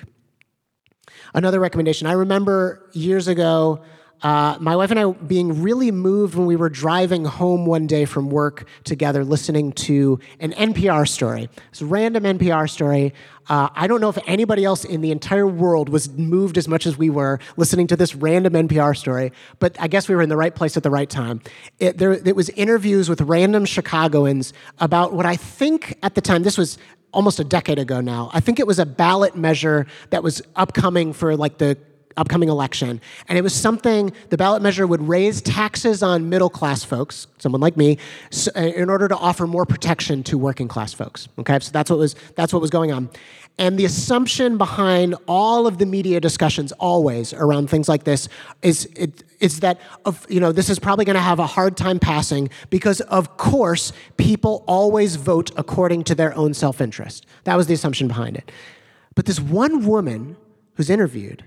Another 1.34 1.60
recommendation 1.60 2.08
I 2.08 2.14
remember 2.14 2.90
years 2.94 3.28
ago, 3.28 3.84
uh, 4.24 4.58
my 4.60 4.76
wife 4.76 4.90
and 4.92 5.00
I 5.00 5.12
being 5.12 5.62
really 5.62 5.92
moved 5.92 6.36
when 6.36 6.48
we 6.48 6.56
were 6.56 6.70
driving 6.70 7.26
home 7.26 7.66
one 7.66 7.86
day 7.86 8.06
from 8.06 8.30
work 8.30 8.68
together, 8.84 9.24
listening 9.24 9.74
to 9.74 10.20
an 10.40 10.54
NPR 10.54 11.08
story. 11.08 11.50
It's 11.70 11.82
a 11.82 11.86
random 11.86 12.24
NPR 12.24 12.70
story. 12.70 13.14
Uh, 13.50 13.70
I 13.76 13.88
don't 13.88 14.02
know 14.02 14.10
if 14.10 14.18
anybody 14.26 14.66
else 14.66 14.84
in 14.84 15.02
the 15.02 15.12
entire 15.12 15.48
world 15.48 15.88
was 15.88 16.10
moved 16.10 16.58
as 16.58 16.68
much 16.68 16.86
as 16.86 16.98
we 16.98 17.10
were 17.10 17.40
listening 17.56 17.88
to 17.88 17.96
this 17.96 18.16
random 18.16 18.54
NPR 18.54 18.98
story, 18.98 19.32
but 19.60 19.80
I 19.80 19.88
guess 19.88 20.10
we 20.10 20.16
were 20.16 20.22
in 20.22 20.30
the 20.30 20.38
right 20.38 20.54
place 20.54 20.76
at 20.76 20.84
the 20.84 20.90
right 20.92 21.10
time. 21.10 21.42
It, 21.80 21.98
there, 21.98 22.14
it 22.14 22.36
was 22.36 22.50
interviews 22.50 23.10
with 23.10 23.22
random 23.22 23.66
Chicagoans 23.66 24.52
about 24.80 25.14
what 25.14 25.26
I 25.26 25.36
think 25.36 25.98
at 26.04 26.16
the 26.16 26.22
time, 26.22 26.44
this 26.44 26.58
was 26.58 26.78
almost 27.14 27.40
a 27.40 27.44
decade 27.44 27.80
ago 27.80 28.02
now. 28.02 28.30
I 28.34 28.42
think 28.42 28.60
it 28.60 28.68
was 28.68 28.80
a 28.80 28.86
ballot 28.86 29.36
measure 29.36 29.86
that 30.10 30.24
was 30.24 30.42
upcoming 30.56 31.14
for 31.14 31.38
like 31.38 31.58
the 31.58 31.78
upcoming 32.18 32.50
election. 32.50 33.00
And 33.28 33.38
it 33.38 33.42
was 33.42 33.54
something, 33.54 34.12
the 34.30 34.38
ballot 34.38 34.62
measure 34.62 34.86
would 34.86 35.08
raise 35.08 35.42
taxes 35.42 36.04
on 36.04 36.30
middle 36.30 36.50
class 36.50 36.84
folks, 36.84 37.28
someone 37.38 37.62
like 37.62 37.78
me, 37.78 37.98
so, 38.32 38.52
uh, 38.56 38.62
in 38.62 38.90
order 38.90 39.08
to 39.08 39.16
offer 39.16 39.48
more 39.48 39.66
protection 39.66 40.24
to 40.24 40.38
working 40.38 40.68
class 40.68 40.94
folks. 40.94 41.28
Okay, 41.40 41.60
so 41.60 41.72
that's 41.72 41.90
what 41.90 42.00
was, 42.00 42.16
that's 42.36 42.52
what 42.52 42.62
was 42.62 42.70
going 42.70 42.92
on. 42.92 43.10
And 43.60 43.80
the 43.80 43.86
assumption 43.86 44.58
behind 44.58 45.16
all 45.28 45.66
of 45.66 45.80
the 45.80 45.86
media 45.86 46.20
discussions 46.20 46.72
always 46.74 47.34
around 47.34 47.70
things 47.70 47.90
like 47.90 48.04
this 48.04 48.30
is, 48.62 48.86
it, 48.96 49.24
is 49.40 49.62
that 49.62 49.80
of, 50.06 50.28
you 50.30 50.40
know, 50.40 50.52
this 50.52 50.70
is 50.70 50.78
probably 50.78 51.06
going 51.06 51.16
to 51.16 51.22
have 51.22 51.40
a 51.40 51.48
hard 51.48 51.76
time 51.76 51.98
passing 51.98 52.50
because, 52.70 53.02
of 53.02 53.38
course, 53.38 53.94
people 54.18 54.64
always 54.68 55.16
vote 55.16 55.52
according 55.58 56.04
to 56.04 56.16
their 56.16 56.36
own 56.36 56.54
self 56.54 56.82
interest. 56.82 57.26
That 57.46 57.56
was 57.56 57.66
the 57.66 57.74
assumption 57.74 58.08
behind 58.08 58.38
it. 58.38 58.52
But 59.16 59.26
this 59.26 59.40
one 59.40 59.88
woman 59.88 60.38
who's 60.76 60.92
interviewed 60.92 61.44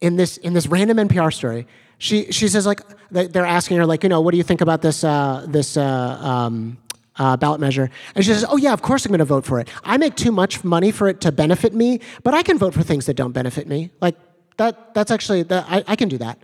in 0.00 0.16
this 0.16 0.36
in 0.38 0.52
this 0.52 0.66
random 0.66 0.96
NPR 1.08 1.32
story, 1.32 1.66
she 1.98 2.30
she 2.32 2.48
says 2.48 2.66
like 2.66 2.80
they're 3.10 3.46
asking 3.46 3.76
her 3.76 3.86
like 3.86 4.02
you 4.02 4.08
know 4.08 4.20
what 4.20 4.32
do 4.32 4.38
you 4.38 4.42
think 4.42 4.60
about 4.60 4.82
this 4.82 5.04
uh, 5.04 5.44
this 5.48 5.76
uh, 5.76 5.82
um, 5.82 6.78
uh, 7.16 7.36
ballot 7.36 7.60
measure, 7.60 7.90
and 8.14 8.24
she 8.24 8.32
says 8.32 8.44
oh 8.48 8.56
yeah 8.56 8.72
of 8.72 8.82
course 8.82 9.04
I'm 9.04 9.10
going 9.10 9.18
to 9.18 9.24
vote 9.24 9.44
for 9.44 9.60
it. 9.60 9.68
I 9.84 9.96
make 9.98 10.16
too 10.16 10.32
much 10.32 10.64
money 10.64 10.90
for 10.90 11.08
it 11.08 11.20
to 11.22 11.32
benefit 11.32 11.74
me, 11.74 12.00
but 12.22 12.34
I 12.34 12.42
can 12.42 12.58
vote 12.58 12.74
for 12.74 12.82
things 12.82 13.06
that 13.06 13.14
don't 13.14 13.32
benefit 13.32 13.68
me. 13.68 13.90
Like 14.00 14.16
that 14.56 14.94
that's 14.94 15.10
actually 15.10 15.42
that 15.44 15.66
I, 15.68 15.84
I 15.86 15.96
can 15.96 16.08
do 16.08 16.18
that, 16.18 16.38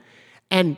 and. 0.50 0.76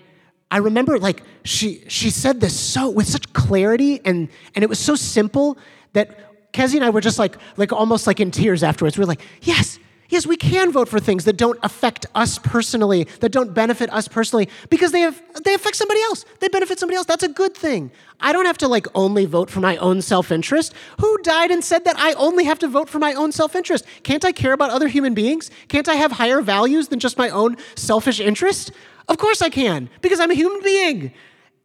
I 0.50 0.56
remember 0.56 0.98
like 0.98 1.24
she 1.44 1.84
she 1.88 2.08
said 2.08 2.40
this 2.40 2.58
so 2.58 2.88
with 2.88 3.06
such 3.06 3.30
clarity 3.34 4.00
and 4.06 4.30
and 4.54 4.64
it 4.64 4.66
was 4.66 4.78
so 4.78 4.94
simple 4.94 5.58
that 5.92 6.52
Kezzy 6.54 6.76
and 6.76 6.84
I 6.84 6.88
were 6.88 7.02
just 7.02 7.18
like 7.18 7.36
like 7.58 7.70
almost 7.70 8.06
like 8.06 8.18
in 8.18 8.30
tears 8.30 8.62
afterwards. 8.62 8.96
We 8.96 9.02
were 9.02 9.08
like, 9.08 9.20
yes, 9.42 9.78
Yes, 10.10 10.26
we 10.26 10.38
can 10.38 10.72
vote 10.72 10.88
for 10.88 10.98
things 10.98 11.26
that 11.26 11.36
don't 11.36 11.58
affect 11.62 12.06
us 12.14 12.38
personally, 12.38 13.04
that 13.20 13.30
don't 13.30 13.52
benefit 13.52 13.92
us 13.92 14.08
personally, 14.08 14.48
because 14.70 14.90
they 14.90 15.00
have 15.00 15.20
they 15.44 15.52
affect 15.52 15.76
somebody 15.76 16.00
else. 16.00 16.24
They 16.40 16.48
benefit 16.48 16.78
somebody 16.78 16.96
else. 16.96 17.06
That's 17.06 17.22
a 17.22 17.28
good 17.28 17.54
thing. 17.54 17.90
I 18.18 18.32
don't 18.32 18.46
have 18.46 18.56
to 18.58 18.68
like 18.68 18.86
only 18.94 19.26
vote 19.26 19.50
for 19.50 19.60
my 19.60 19.76
own 19.76 20.00
self-interest. 20.00 20.72
Who 21.00 21.18
died 21.18 21.50
and 21.50 21.62
said 21.62 21.84
that 21.84 21.98
I 21.98 22.14
only 22.14 22.44
have 22.44 22.58
to 22.60 22.68
vote 22.68 22.88
for 22.88 22.98
my 22.98 23.12
own 23.12 23.32
self-interest? 23.32 23.84
Can't 24.02 24.24
I 24.24 24.32
care 24.32 24.54
about 24.54 24.70
other 24.70 24.88
human 24.88 25.12
beings? 25.12 25.50
Can't 25.68 25.88
I 25.88 25.94
have 25.96 26.12
higher 26.12 26.40
values 26.40 26.88
than 26.88 27.00
just 27.00 27.18
my 27.18 27.28
own 27.28 27.56
selfish 27.74 28.18
interest? 28.18 28.72
Of 29.08 29.18
course 29.18 29.42
I 29.42 29.50
can, 29.50 29.90
because 30.00 30.20
I'm 30.20 30.30
a 30.30 30.34
human 30.34 30.62
being. 30.62 31.12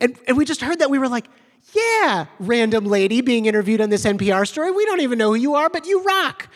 And, 0.01 0.17
and 0.27 0.35
we 0.35 0.43
just 0.43 0.61
heard 0.61 0.79
that 0.79 0.89
we 0.89 0.99
were 0.99 1.07
like, 1.07 1.27
yeah, 1.73 2.25
random 2.39 2.85
lady 2.85 3.21
being 3.21 3.45
interviewed 3.45 3.79
on 3.79 3.89
this 3.89 4.03
NPR 4.03 4.45
story. 4.45 4.71
We 4.71 4.85
don't 4.85 4.99
even 4.99 5.17
know 5.17 5.29
who 5.29 5.35
you 5.35 5.55
are, 5.55 5.69
but 5.69 5.85
you 5.85 6.03
rock. 6.03 6.49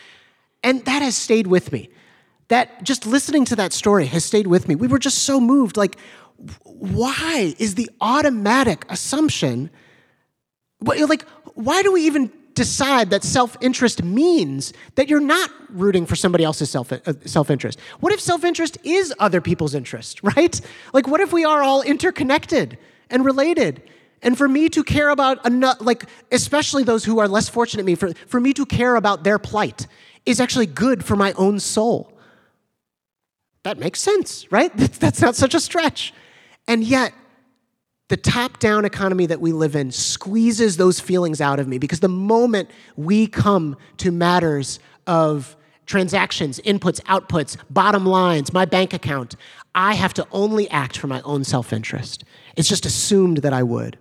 And 0.62 0.84
that 0.84 1.02
has 1.02 1.16
stayed 1.16 1.46
with 1.46 1.72
me. 1.72 1.90
That 2.48 2.82
just 2.82 3.06
listening 3.06 3.44
to 3.46 3.56
that 3.56 3.72
story 3.72 4.06
has 4.06 4.24
stayed 4.24 4.46
with 4.46 4.68
me. 4.68 4.74
We 4.74 4.88
were 4.88 4.98
just 4.98 5.18
so 5.18 5.40
moved. 5.40 5.76
Like, 5.76 5.96
why 6.64 7.54
is 7.58 7.74
the 7.74 7.90
automatic 8.00 8.86
assumption, 8.88 9.70
like, 10.80 11.26
why 11.54 11.82
do 11.82 11.92
we 11.92 12.06
even 12.06 12.32
decide 12.54 13.10
that 13.10 13.22
self 13.22 13.56
interest 13.60 14.02
means 14.02 14.72
that 14.94 15.08
you're 15.08 15.20
not 15.20 15.50
rooting 15.70 16.06
for 16.06 16.16
somebody 16.16 16.44
else's 16.44 16.70
self 16.70 16.92
uh, 16.92 16.98
self 17.24 17.50
interest? 17.50 17.78
What 18.00 18.12
if 18.12 18.20
self 18.20 18.44
interest 18.44 18.78
is 18.84 19.12
other 19.18 19.40
people's 19.40 19.74
interest, 19.74 20.22
right? 20.36 20.60
Like, 20.92 21.06
what 21.06 21.20
if 21.20 21.32
we 21.32 21.44
are 21.44 21.62
all 21.62 21.82
interconnected 21.82 22.78
and 23.10 23.24
related? 23.24 23.82
And 24.22 24.36
for 24.36 24.48
me 24.48 24.68
to 24.70 24.82
care 24.82 25.10
about, 25.10 25.44
like, 25.80 26.04
especially 26.32 26.82
those 26.82 27.04
who 27.04 27.18
are 27.18 27.28
less 27.28 27.48
fortunate 27.48 27.82
than 27.82 27.86
me, 27.86 27.94
for, 27.94 28.12
for 28.26 28.40
me 28.40 28.52
to 28.54 28.66
care 28.66 28.96
about 28.96 29.24
their 29.24 29.38
plight 29.38 29.86
is 30.26 30.40
actually 30.40 30.66
good 30.66 31.04
for 31.04 31.16
my 31.16 31.32
own 31.34 31.60
soul. 31.60 32.12
That 33.62 33.78
makes 33.78 34.00
sense, 34.00 34.50
right? 34.50 34.74
That's 34.76 35.20
not 35.20 35.36
such 35.36 35.54
a 35.54 35.60
stretch. 35.60 36.12
And 36.66 36.84
yet, 36.84 37.12
the 38.08 38.16
top 38.16 38.58
down 38.58 38.84
economy 38.84 39.26
that 39.26 39.40
we 39.40 39.52
live 39.52 39.76
in 39.76 39.90
squeezes 39.90 40.78
those 40.78 40.98
feelings 40.98 41.40
out 41.40 41.60
of 41.60 41.68
me 41.68 41.78
because 41.78 42.00
the 42.00 42.08
moment 42.08 42.70
we 42.96 43.26
come 43.26 43.76
to 43.98 44.10
matters 44.10 44.80
of 45.06 45.56
transactions, 45.84 46.60
inputs, 46.60 47.00
outputs, 47.02 47.56
bottom 47.70 48.06
lines, 48.06 48.52
my 48.52 48.64
bank 48.64 48.94
account, 48.94 49.36
I 49.74 49.94
have 49.94 50.14
to 50.14 50.26
only 50.32 50.68
act 50.70 50.96
for 50.96 51.06
my 51.06 51.20
own 51.22 51.44
self 51.44 51.72
interest. 51.72 52.24
It's 52.56 52.68
just 52.68 52.86
assumed 52.86 53.38
that 53.38 53.52
I 53.52 53.62
would. 53.62 53.98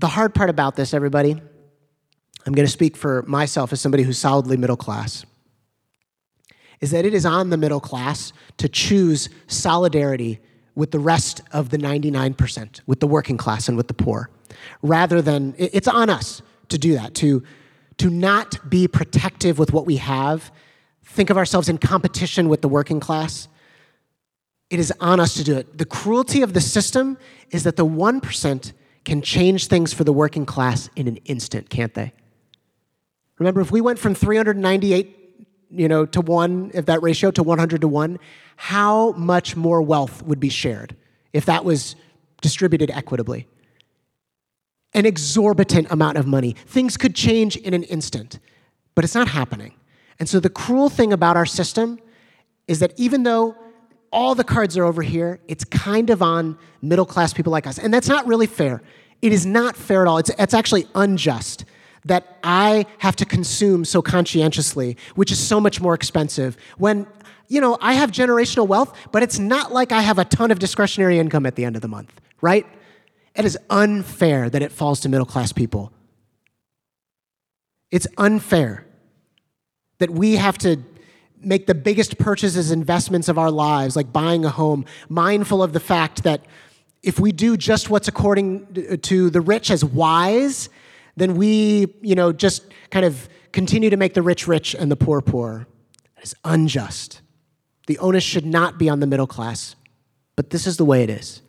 The 0.00 0.08
hard 0.08 0.34
part 0.34 0.48
about 0.48 0.76
this, 0.76 0.94
everybody, 0.94 1.32
I'm 2.46 2.54
going 2.54 2.64
to 2.64 2.72
speak 2.72 2.96
for 2.96 3.22
myself 3.26 3.70
as 3.70 3.82
somebody 3.82 4.02
who's 4.02 4.16
solidly 4.16 4.56
middle 4.56 4.78
class, 4.78 5.26
is 6.80 6.90
that 6.92 7.04
it 7.04 7.12
is 7.12 7.26
on 7.26 7.50
the 7.50 7.58
middle 7.58 7.80
class 7.80 8.32
to 8.56 8.66
choose 8.66 9.28
solidarity 9.46 10.40
with 10.74 10.90
the 10.90 10.98
rest 10.98 11.42
of 11.52 11.68
the 11.68 11.76
99%, 11.76 12.80
with 12.86 13.00
the 13.00 13.06
working 13.06 13.36
class 13.36 13.68
and 13.68 13.76
with 13.76 13.88
the 13.88 13.94
poor, 13.94 14.30
rather 14.80 15.20
than 15.20 15.54
it's 15.58 15.86
on 15.86 16.08
us 16.08 16.40
to 16.70 16.78
do 16.78 16.94
that, 16.94 17.14
to, 17.16 17.42
to 17.98 18.08
not 18.08 18.70
be 18.70 18.88
protective 18.88 19.58
with 19.58 19.70
what 19.70 19.84
we 19.84 19.98
have, 19.98 20.50
think 21.04 21.28
of 21.28 21.36
ourselves 21.36 21.68
in 21.68 21.76
competition 21.76 22.48
with 22.48 22.62
the 22.62 22.68
working 22.70 23.00
class. 23.00 23.48
It 24.70 24.80
is 24.80 24.94
on 24.98 25.20
us 25.20 25.34
to 25.34 25.44
do 25.44 25.58
it. 25.58 25.76
The 25.76 25.84
cruelty 25.84 26.40
of 26.40 26.54
the 26.54 26.62
system 26.62 27.18
is 27.50 27.64
that 27.64 27.76
the 27.76 27.84
1% 27.84 28.72
can 29.04 29.22
change 29.22 29.66
things 29.66 29.92
for 29.92 30.04
the 30.04 30.12
working 30.12 30.46
class 30.46 30.90
in 30.96 31.08
an 31.08 31.16
instant, 31.24 31.70
can't 31.70 31.94
they? 31.94 32.12
Remember, 33.38 33.60
if 33.60 33.70
we 33.70 33.80
went 33.80 33.98
from 33.98 34.14
398 34.14 35.16
you 35.72 35.88
know, 35.88 36.04
to 36.04 36.20
one, 36.20 36.70
if 36.74 36.86
that 36.86 37.00
ratio 37.00 37.30
to 37.30 37.42
100 37.42 37.80
to 37.80 37.88
one, 37.88 38.18
how 38.56 39.12
much 39.12 39.56
more 39.56 39.80
wealth 39.80 40.22
would 40.22 40.40
be 40.40 40.48
shared 40.48 40.96
if 41.32 41.46
that 41.46 41.64
was 41.64 41.94
distributed 42.42 42.90
equitably? 42.90 43.46
an 44.94 45.06
exorbitant 45.06 45.90
amount 45.90 46.18
of 46.18 46.26
money. 46.26 46.54
Things 46.66 46.96
could 46.96 47.14
change 47.14 47.56
in 47.56 47.74
an 47.74 47.82
instant, 47.84 48.38
but 48.94 49.04
it's 49.04 49.14
not 49.14 49.28
happening. 49.28 49.74
And 50.18 50.28
so 50.28 50.40
the 50.40 50.50
cruel 50.50 50.88
thing 50.88 51.12
about 51.12 51.36
our 51.36 51.46
system 51.46 51.98
is 52.66 52.80
that 52.80 52.92
even 52.96 53.22
though 53.22 53.56
all 54.12 54.34
the 54.34 54.44
cards 54.44 54.76
are 54.76 54.84
over 54.84 55.02
here, 55.02 55.40
it's 55.46 55.64
kind 55.64 56.10
of 56.10 56.22
on 56.22 56.58
middle 56.82 57.06
class 57.06 57.32
people 57.32 57.52
like 57.52 57.66
us. 57.66 57.78
And 57.78 57.94
that's 57.94 58.08
not 58.08 58.26
really 58.26 58.46
fair. 58.46 58.82
It 59.22 59.32
is 59.32 59.46
not 59.46 59.76
fair 59.76 60.02
at 60.02 60.08
all. 60.08 60.18
It's, 60.18 60.30
it's 60.38 60.54
actually 60.54 60.86
unjust 60.94 61.64
that 62.04 62.38
I 62.42 62.86
have 62.98 63.14
to 63.16 63.24
consume 63.24 63.84
so 63.84 64.00
conscientiously, 64.02 64.96
which 65.14 65.30
is 65.30 65.38
so 65.38 65.60
much 65.60 65.80
more 65.80 65.94
expensive, 65.94 66.56
when, 66.78 67.06
you 67.48 67.60
know, 67.60 67.76
I 67.80 67.92
have 67.92 68.10
generational 68.10 68.66
wealth, 68.66 68.96
but 69.12 69.22
it's 69.22 69.38
not 69.38 69.72
like 69.72 69.92
I 69.92 70.00
have 70.00 70.18
a 70.18 70.24
ton 70.24 70.50
of 70.50 70.58
discretionary 70.58 71.18
income 71.18 71.44
at 71.44 71.56
the 71.56 71.64
end 71.64 71.76
of 71.76 71.82
the 71.82 71.88
month, 71.88 72.18
right? 72.40 72.66
It 73.34 73.44
is 73.44 73.58
unfair 73.68 74.48
that 74.48 74.62
it 74.62 74.72
falls 74.72 75.00
to 75.00 75.08
middle 75.08 75.26
class 75.26 75.52
people. 75.52 75.92
It's 77.90 78.06
unfair 78.16 78.86
that 79.98 80.10
we 80.10 80.36
have 80.36 80.56
to 80.58 80.76
make 81.42 81.66
the 81.66 81.74
biggest 81.74 82.18
purchases, 82.18 82.70
investments 82.70 83.28
of 83.28 83.38
our 83.38 83.50
lives, 83.50 83.96
like 83.96 84.12
buying 84.12 84.44
a 84.44 84.50
home, 84.50 84.84
mindful 85.08 85.62
of 85.62 85.72
the 85.72 85.80
fact 85.80 86.22
that 86.22 86.44
if 87.02 87.18
we 87.18 87.32
do 87.32 87.56
just 87.56 87.90
what's 87.90 88.08
according 88.08 88.98
to 89.02 89.30
the 89.30 89.40
rich 89.40 89.70
as 89.70 89.84
wise, 89.84 90.68
then 91.16 91.36
we, 91.36 91.94
you 92.02 92.14
know, 92.14 92.32
just 92.32 92.64
kind 92.90 93.06
of 93.06 93.28
continue 93.52 93.90
to 93.90 93.96
make 93.96 94.14
the 94.14 94.22
rich 94.22 94.46
rich 94.46 94.74
and 94.74 94.90
the 94.90 94.96
poor 94.96 95.20
poor. 95.20 95.66
That 96.16 96.24
is 96.24 96.34
unjust. 96.44 97.22
The 97.86 97.98
onus 97.98 98.22
should 98.22 98.46
not 98.46 98.78
be 98.78 98.88
on 98.88 99.00
the 99.00 99.06
middle 99.06 99.26
class, 99.26 99.74
but 100.36 100.50
this 100.50 100.66
is 100.66 100.76
the 100.76 100.84
way 100.84 101.02
it 101.02 101.10
is. 101.10 101.42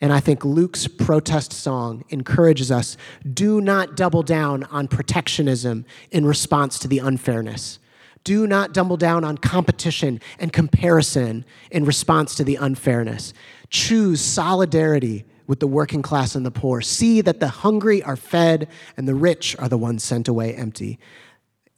And 0.00 0.12
I 0.12 0.20
think 0.20 0.44
Luke's 0.44 0.86
protest 0.86 1.52
song 1.52 2.04
encourages 2.10 2.70
us 2.70 2.96
do 3.32 3.60
not 3.60 3.96
double 3.96 4.22
down 4.22 4.64
on 4.64 4.88
protectionism 4.88 5.86
in 6.10 6.26
response 6.26 6.78
to 6.80 6.88
the 6.88 6.98
unfairness. 6.98 7.78
Do 8.24 8.46
not 8.46 8.72
double 8.72 8.96
down 8.96 9.22
on 9.22 9.38
competition 9.38 10.20
and 10.38 10.52
comparison 10.52 11.44
in 11.70 11.84
response 11.84 12.34
to 12.36 12.44
the 12.44 12.56
unfairness. 12.56 13.34
Choose 13.70 14.20
solidarity 14.20 15.24
with 15.46 15.60
the 15.60 15.66
working 15.66 16.02
class 16.02 16.34
and 16.34 16.44
the 16.44 16.50
poor. 16.50 16.80
See 16.80 17.20
that 17.20 17.40
the 17.40 17.48
hungry 17.48 18.02
are 18.02 18.16
fed 18.16 18.68
and 18.96 19.06
the 19.06 19.14
rich 19.14 19.54
are 19.58 19.68
the 19.68 19.78
ones 19.78 20.02
sent 20.02 20.26
away 20.26 20.54
empty. 20.54 20.98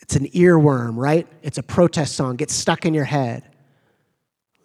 It's 0.00 0.14
an 0.14 0.26
earworm, 0.28 0.94
right? 0.96 1.26
It's 1.42 1.58
a 1.58 1.62
protest 1.64 2.14
song. 2.14 2.36
Gets 2.36 2.54
stuck 2.54 2.86
in 2.86 2.94
your 2.94 3.04
head. 3.04 3.42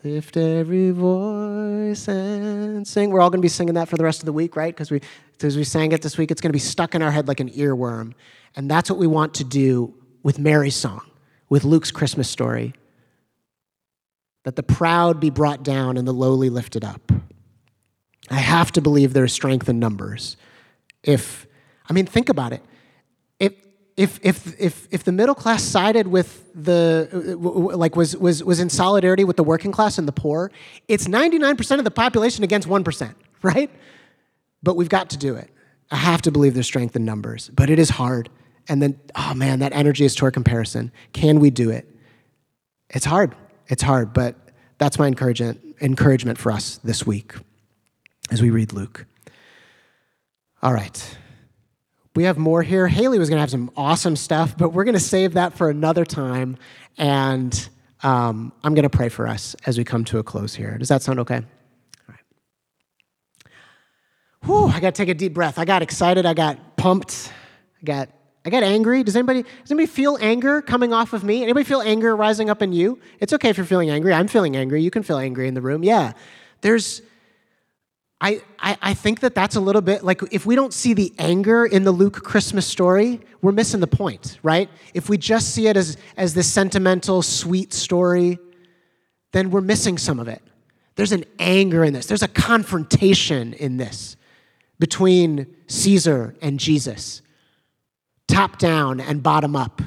Lift 0.03 0.35
every 0.37 0.91
voice 0.91 2.07
and 2.07 2.87
sing. 2.87 3.11
We're 3.11 3.21
all 3.21 3.29
going 3.29 3.39
to 3.39 3.45
be 3.45 3.49
singing 3.49 3.75
that 3.75 3.87
for 3.87 3.97
the 3.97 4.03
rest 4.03 4.19
of 4.19 4.25
the 4.25 4.33
week, 4.33 4.55
right? 4.55 4.73
Because 4.73 4.89
we, 4.89 5.01
because 5.33 5.55
we 5.55 5.63
sang 5.63 5.91
it 5.91 6.01
this 6.01 6.17
week. 6.17 6.31
It's 6.31 6.41
going 6.41 6.49
to 6.49 6.53
be 6.53 6.59
stuck 6.59 6.95
in 6.95 7.01
our 7.01 7.11
head 7.11 7.27
like 7.27 7.39
an 7.39 7.49
earworm. 7.49 8.13
And 8.55 8.69
that's 8.69 8.89
what 8.89 8.97
we 8.99 9.07
want 9.07 9.35
to 9.35 9.43
do 9.43 9.93
with 10.23 10.39
Mary's 10.39 10.75
song, 10.75 11.01
with 11.51 11.65
Luke's 11.65 11.91
Christmas 11.91 12.29
story. 12.29 12.73
That 14.45 14.55
the 14.55 14.63
proud 14.63 15.19
be 15.19 15.29
brought 15.29 15.63
down 15.63 15.97
and 15.97 16.07
the 16.07 16.13
lowly 16.13 16.49
lifted 16.49 16.83
up. 16.83 17.11
I 18.29 18.39
have 18.39 18.71
to 18.71 18.81
believe 18.81 19.13
there's 19.13 19.33
strength 19.33 19.67
in 19.67 19.77
numbers. 19.77 20.37
If, 21.03 21.45
I 21.87 21.93
mean, 21.93 22.05
think 22.05 22.29
about 22.29 22.53
it. 22.53 22.63
If, 23.39 23.53
if, 23.97 24.19
if, 24.23 24.59
if, 24.59 24.87
if 24.91 25.03
the 25.03 25.11
middle 25.11 25.35
class 25.35 25.61
sided 25.61 26.07
with 26.07 26.45
the, 26.55 27.09
like, 27.75 27.97
was, 27.97 28.15
was, 28.15 28.41
was 28.43 28.61
in 28.61 28.69
solidarity 28.69 29.25
with 29.25 29.35
the 29.35 29.43
working 29.43 29.73
class 29.73 29.97
and 29.97 30.07
the 30.07 30.13
poor, 30.13 30.51
it's 30.87 31.07
99% 31.07 31.77
of 31.77 31.83
the 31.83 31.91
population 31.91 32.45
against 32.45 32.67
1%, 32.67 33.13
right? 33.43 33.69
But 34.63 34.77
we've 34.77 34.89
got 34.89 35.09
to 35.09 35.17
do 35.17 35.35
it. 35.35 35.49
I 35.91 35.97
have 35.97 36.21
to 36.21 36.31
believe 36.31 36.53
there's 36.53 36.65
strength 36.65 36.95
in 36.95 37.03
numbers, 37.03 37.51
but 37.53 37.69
it 37.69 37.77
is 37.77 37.89
hard. 37.89 38.29
And 38.67 38.81
then, 38.81 38.99
oh 39.15 39.33
man, 39.33 39.59
that 39.59 39.73
energy 39.73 40.05
is 40.05 40.15
toward 40.15 40.33
comparison. 40.33 40.91
Can 41.13 41.39
we 41.39 41.49
do 41.49 41.69
it? 41.69 41.87
It's 42.89 43.05
hard. 43.05 43.35
It's 43.67 43.81
hard, 43.81 44.13
but 44.13 44.35
that's 44.77 44.99
my 44.99 45.07
encouragement, 45.07 45.61
encouragement 45.79 46.37
for 46.37 46.51
us 46.51 46.77
this 46.83 47.05
week 47.05 47.33
as 48.29 48.41
we 48.41 48.49
read 48.49 48.73
Luke. 48.73 49.05
All 50.61 50.73
right. 50.73 51.17
We 52.15 52.25
have 52.25 52.37
more 52.37 52.61
here. 52.61 52.87
Haley 52.87 53.19
was 53.19 53.29
going 53.29 53.37
to 53.37 53.41
have 53.41 53.49
some 53.49 53.71
awesome 53.77 54.15
stuff, 54.15 54.57
but 54.57 54.73
we're 54.73 54.83
going 54.83 54.95
to 54.95 54.99
save 54.99 55.33
that 55.33 55.53
for 55.53 55.69
another 55.69 56.03
time. 56.03 56.57
And 56.97 57.69
um, 58.03 58.51
I'm 58.63 58.73
going 58.73 58.83
to 58.83 58.89
pray 58.89 59.09
for 59.09 59.27
us 59.27 59.55
as 59.65 59.77
we 59.77 59.83
come 59.83 60.03
to 60.05 60.19
a 60.19 60.23
close 60.23 60.53
here. 60.53 60.77
Does 60.77 60.89
that 60.89 61.01
sound 61.01 61.19
okay? 61.21 61.37
All 61.37 61.43
right. 62.09 62.19
Whew, 64.43 64.65
I 64.67 64.79
got 64.79 64.93
to 64.93 65.01
take 65.01 65.09
a 65.09 65.13
deep 65.13 65.33
breath. 65.33 65.57
I 65.57 65.65
got 65.65 65.81
excited. 65.81 66.25
I 66.25 66.33
got 66.33 66.75
pumped. 66.75 67.31
I 67.81 67.85
got 67.85 68.09
I 68.43 68.49
got 68.49 68.63
angry. 68.63 69.03
Does 69.03 69.15
anybody 69.15 69.43
does 69.43 69.71
anybody 69.71 69.87
feel 69.87 70.17
anger 70.19 70.61
coming 70.61 70.93
off 70.93 71.13
of 71.13 71.23
me? 71.23 71.43
Anybody 71.43 71.63
feel 71.63 71.81
anger 71.81 72.15
rising 72.15 72.49
up 72.49 72.61
in 72.61 72.73
you? 72.73 72.99
It's 73.19 73.33
okay 73.33 73.49
if 73.49 73.57
you're 73.57 73.65
feeling 73.65 73.89
angry. 73.89 74.13
I'm 74.13 74.27
feeling 74.27 74.55
angry. 74.55 74.81
You 74.81 74.91
can 74.91 75.03
feel 75.03 75.17
angry 75.17 75.47
in 75.47 75.53
the 75.53 75.61
room. 75.61 75.83
Yeah. 75.83 76.13
There's 76.61 77.01
I, 78.21 78.43
I, 78.59 78.77
I 78.81 78.93
think 78.93 79.21
that 79.21 79.33
that's 79.33 79.55
a 79.55 79.59
little 79.59 79.81
bit 79.81 80.03
like 80.03 80.21
if 80.31 80.45
we 80.45 80.55
don't 80.55 80.73
see 80.73 80.93
the 80.93 81.11
anger 81.17 81.65
in 81.65 81.83
the 81.83 81.91
Luke 81.91 82.23
Christmas 82.23 82.67
story, 82.67 83.19
we're 83.41 83.51
missing 83.51 83.79
the 83.79 83.87
point, 83.87 84.37
right? 84.43 84.69
If 84.93 85.09
we 85.09 85.17
just 85.17 85.55
see 85.55 85.67
it 85.67 85.75
as, 85.75 85.97
as 86.15 86.35
this 86.35 86.47
sentimental, 86.47 87.23
sweet 87.23 87.73
story, 87.73 88.37
then 89.31 89.49
we're 89.49 89.61
missing 89.61 89.97
some 89.97 90.19
of 90.19 90.27
it. 90.27 90.43
There's 90.95 91.11
an 91.11 91.25
anger 91.39 91.83
in 91.83 91.93
this, 91.93 92.05
there's 92.05 92.21
a 92.21 92.27
confrontation 92.27 93.53
in 93.53 93.77
this 93.77 94.15
between 94.77 95.47
Caesar 95.67 96.35
and 96.41 96.59
Jesus, 96.59 97.23
top 98.31 98.57
down 98.57 98.99
and 98.99 99.21
bottom 99.21 99.55
up. 99.55 99.81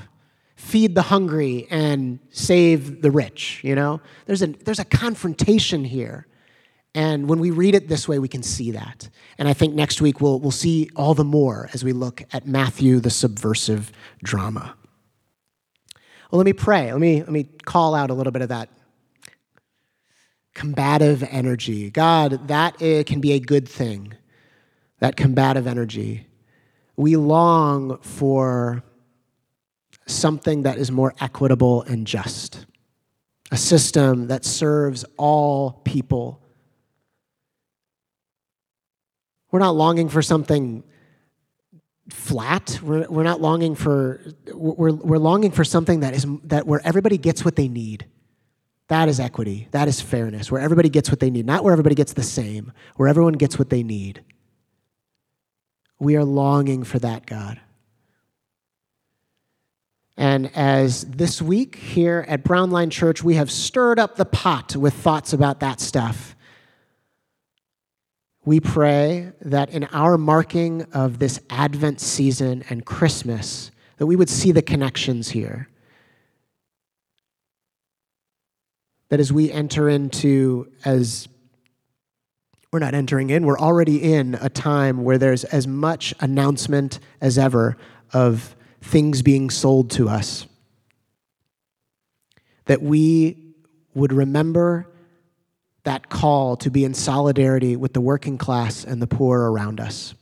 Feed 0.57 0.95
the 0.95 1.03
hungry 1.03 1.67
and 1.71 2.19
save 2.31 3.03
the 3.03 3.11
rich, 3.11 3.61
you 3.65 3.75
know? 3.75 4.01
There's 4.27 4.43
a, 4.43 4.49
there's 4.49 4.79
a 4.79 4.85
confrontation 4.85 5.85
here. 5.85 6.27
And 6.95 7.29
when 7.29 7.41
we 7.41 7.51
read 7.51 7.75
it 7.75 7.89
this 7.89 8.07
way, 8.07 8.19
we 8.19 8.29
can 8.29 8.43
see 8.43 8.71
that. 8.71 9.09
And 9.37 9.49
I 9.49 9.53
think 9.53 9.75
next 9.75 10.01
week 10.01 10.21
we'll, 10.21 10.39
we'll 10.39 10.53
see 10.53 10.89
all 10.95 11.15
the 11.15 11.25
more 11.25 11.69
as 11.75 11.83
we 11.83 11.93
look 11.93 12.23
at 12.33 12.47
Matthew, 12.47 13.01
the 13.01 13.11
subversive 13.11 13.91
drama. 14.23 14.77
Well, 16.31 16.39
let 16.39 16.47
me 16.47 16.53
pray. 16.53 16.93
Let 16.93 17.01
me, 17.01 17.21
let 17.21 17.31
me 17.31 17.45
call 17.65 17.95
out 17.95 18.11
a 18.11 18.15
little 18.15 18.33
bit 18.33 18.43
of 18.43 18.49
that 18.49 18.69
combative 20.55 21.23
energy. 21.25 21.91
God, 21.91 22.49
that 22.49 22.81
eh, 22.81 23.03
can 23.03 23.21
be 23.21 23.33
a 23.33 23.41
good 23.41 23.69
thing, 23.69 24.15
that 25.01 25.17
combative 25.17 25.67
energy. 25.67 26.27
We 26.97 27.17
long 27.17 27.99
for 27.99 28.83
something 30.07 30.63
that 30.63 30.79
is 30.79 30.91
more 30.91 31.15
equitable 31.21 31.83
and 31.83 32.07
just, 32.07 32.67
a 33.51 33.57
system 33.57 34.29
that 34.29 34.45
serves 34.45 35.05
all 35.17 35.73
people 35.85 36.41
We're 39.55 39.61
not 39.61 39.77
longing 39.77 40.09
for 40.09 40.21
something 40.21 40.83
flat. 42.11 42.81
We're, 42.83 43.07
we're 43.09 43.23
not 43.23 43.41
longing 43.41 43.77
for, 43.77 44.21
we're, 44.53 44.91
we're 44.91 45.19
longing 45.19 45.53
for 45.53 45.63
something 45.63 46.01
that 46.01 46.13
is, 46.13 46.27
that 46.43 46.67
where 46.67 46.81
everybody 46.83 47.19
gets 47.19 47.45
what 47.45 47.55
they 47.55 47.69
need. 47.69 48.05
That 48.89 49.09
is 49.09 49.21
equity. 49.21 49.69
That 49.71 49.87
is 49.87 50.01
fairness, 50.01 50.51
where 50.51 50.61
everybody 50.61 50.89
gets 50.89 51.09
what 51.09 51.21
they 51.21 51.31
need, 51.31 51.47
not 51.47 51.63
where 51.63 51.71
everybody 51.73 51.95
gets 51.95 52.15
the 52.15 52.25
same, 52.25 52.73
where 52.97 53.09
everyone 53.09 53.35
gets 53.35 53.57
what 53.57 53.71
they 53.71 53.85
need. 53.85 54.25
We 56.05 56.17
are 56.17 56.25
longing 56.25 56.85
for 56.85 57.01
that, 57.01 57.27
God. 57.27 57.61
And 60.17 60.49
as 60.55 61.05
this 61.05 61.43
week 61.43 61.75
here 61.75 62.25
at 62.29 62.45
Brown 62.45 62.71
Line 62.71 62.91
Church, 62.91 63.25
we 63.25 63.35
have 63.35 63.51
stirred 63.51 63.99
up 63.99 64.15
the 64.15 64.25
pot 64.25 64.77
with 64.77 64.95
thoughts 64.95 65.33
about 65.33 65.59
that 65.61 65.81
stuff 65.81 66.37
we 68.45 68.61
pray 68.61 69.33
that 69.41 69.71
in 69.71 69.85
our 69.85 70.19
marking 70.19 70.83
of 70.93 71.19
this 71.19 71.41
Advent 71.49 72.01
season 72.01 72.63
and 72.69 72.85
Christmas, 72.85 73.71
that 73.97 74.07
we 74.07 74.17
would 74.17 74.29
see 74.29 74.53
the 74.53 74.63
connections 74.63 75.31
here. 75.31 75.69
That 79.09 79.21
as 79.21 79.33
we 79.33 79.51
enter 79.51 79.89
into, 79.89 80.71
as 80.85 81.29
we're 82.75 82.81
not 82.81 82.93
entering 82.93 83.31
in, 83.31 83.47
we're 83.47 83.57
already 83.57 84.03
in 84.03 84.37
a 84.41 84.49
time 84.49 85.05
where 85.05 85.17
there's 85.17 85.45
as 85.45 85.65
much 85.65 86.13
announcement 86.19 86.99
as 87.21 87.39
ever 87.39 87.77
of 88.13 88.57
things 88.83 89.23
being 89.23 89.49
sold 89.49 89.93
to 89.93 90.09
us. 90.09 90.49
That 92.65 92.83
we 92.83 93.55
would 93.95 94.13
remember 94.13 94.89
that 95.85 96.09
call 96.09 96.57
to 96.57 96.69
be 96.69 96.85
in 96.85 96.95
solidarity 96.95 97.77
with 97.77 97.93
the 97.93 98.01
working 98.01 98.39
class 98.39 98.83
and 98.83 99.01
the 99.01 99.07
poor 99.07 99.53
around 99.53 99.79
us. 99.79 100.17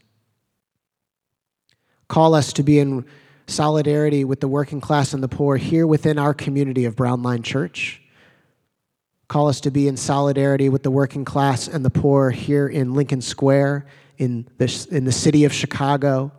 Call 2.06 2.34
us 2.34 2.52
to 2.52 2.62
be 2.62 2.78
in 2.78 3.06
solidarity 3.46 4.26
with 4.26 4.40
the 4.40 4.48
working 4.48 4.82
class 4.82 5.14
and 5.14 5.22
the 5.22 5.28
poor 5.28 5.56
here 5.56 5.86
within 5.86 6.18
our 6.18 6.34
community 6.34 6.84
of 6.84 6.96
Brown 6.96 7.22
Line 7.22 7.42
Church. 7.42 8.01
Call 9.32 9.48
us 9.48 9.62
to 9.62 9.70
be 9.70 9.88
in 9.88 9.96
solidarity 9.96 10.68
with 10.68 10.82
the 10.82 10.90
working 10.90 11.24
class 11.24 11.66
and 11.66 11.82
the 11.82 11.88
poor 11.88 12.28
here 12.28 12.68
in 12.68 12.92
Lincoln 12.92 13.22
Square, 13.22 13.86
in 14.18 14.46
the, 14.58 14.88
in 14.90 15.06
the 15.06 15.10
city 15.10 15.44
of 15.44 15.54
Chicago, 15.54 16.30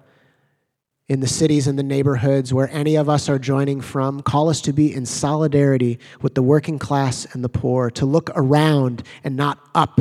in 1.09 1.19
the 1.19 1.25
cities 1.25 1.65
and 1.65 1.79
the 1.79 1.81
neighborhoods 1.81 2.53
where 2.53 2.69
any 2.69 2.95
of 2.95 3.09
us 3.09 3.29
are 3.29 3.39
joining 3.39 3.81
from. 3.81 4.21
Call 4.21 4.47
us 4.47 4.61
to 4.61 4.73
be 4.73 4.93
in 4.93 5.07
solidarity 5.07 5.97
with 6.21 6.35
the 6.35 6.43
working 6.43 6.77
class 6.77 7.25
and 7.33 7.43
the 7.43 7.49
poor, 7.49 7.89
to 7.89 8.05
look 8.05 8.29
around 8.35 9.01
and 9.23 9.35
not 9.35 9.57
up. 9.73 9.99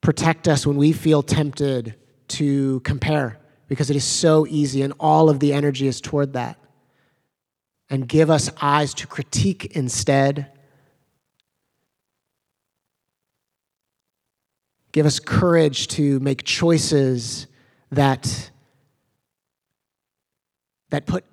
Protect 0.00 0.46
us 0.46 0.64
when 0.64 0.76
we 0.76 0.92
feel 0.92 1.24
tempted 1.24 1.96
to 2.28 2.78
compare 2.84 3.40
because 3.66 3.90
it 3.90 3.96
is 3.96 4.04
so 4.04 4.46
easy 4.46 4.82
and 4.82 4.92
all 5.00 5.28
of 5.28 5.40
the 5.40 5.52
energy 5.52 5.88
is 5.88 6.00
toward 6.00 6.34
that. 6.34 6.59
And 7.90 8.06
give 8.06 8.30
us 8.30 8.50
eyes 8.62 8.94
to 8.94 9.06
critique 9.06 9.76
instead 9.76 10.50
Give 14.92 15.06
us 15.06 15.20
courage 15.20 15.86
to 15.88 16.18
make 16.20 16.42
choices 16.42 17.46
that, 17.92 18.50
that 20.90 21.06
put 21.06 21.24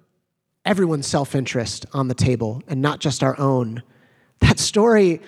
everyone's 0.64 1.08
self 1.08 1.34
interest 1.34 1.86
on 1.94 2.08
the 2.08 2.14
table 2.14 2.62
and 2.68 2.82
not 2.82 3.00
just 3.00 3.24
our 3.24 3.40
own. 3.40 3.82
That 4.40 4.60
story 4.60 5.22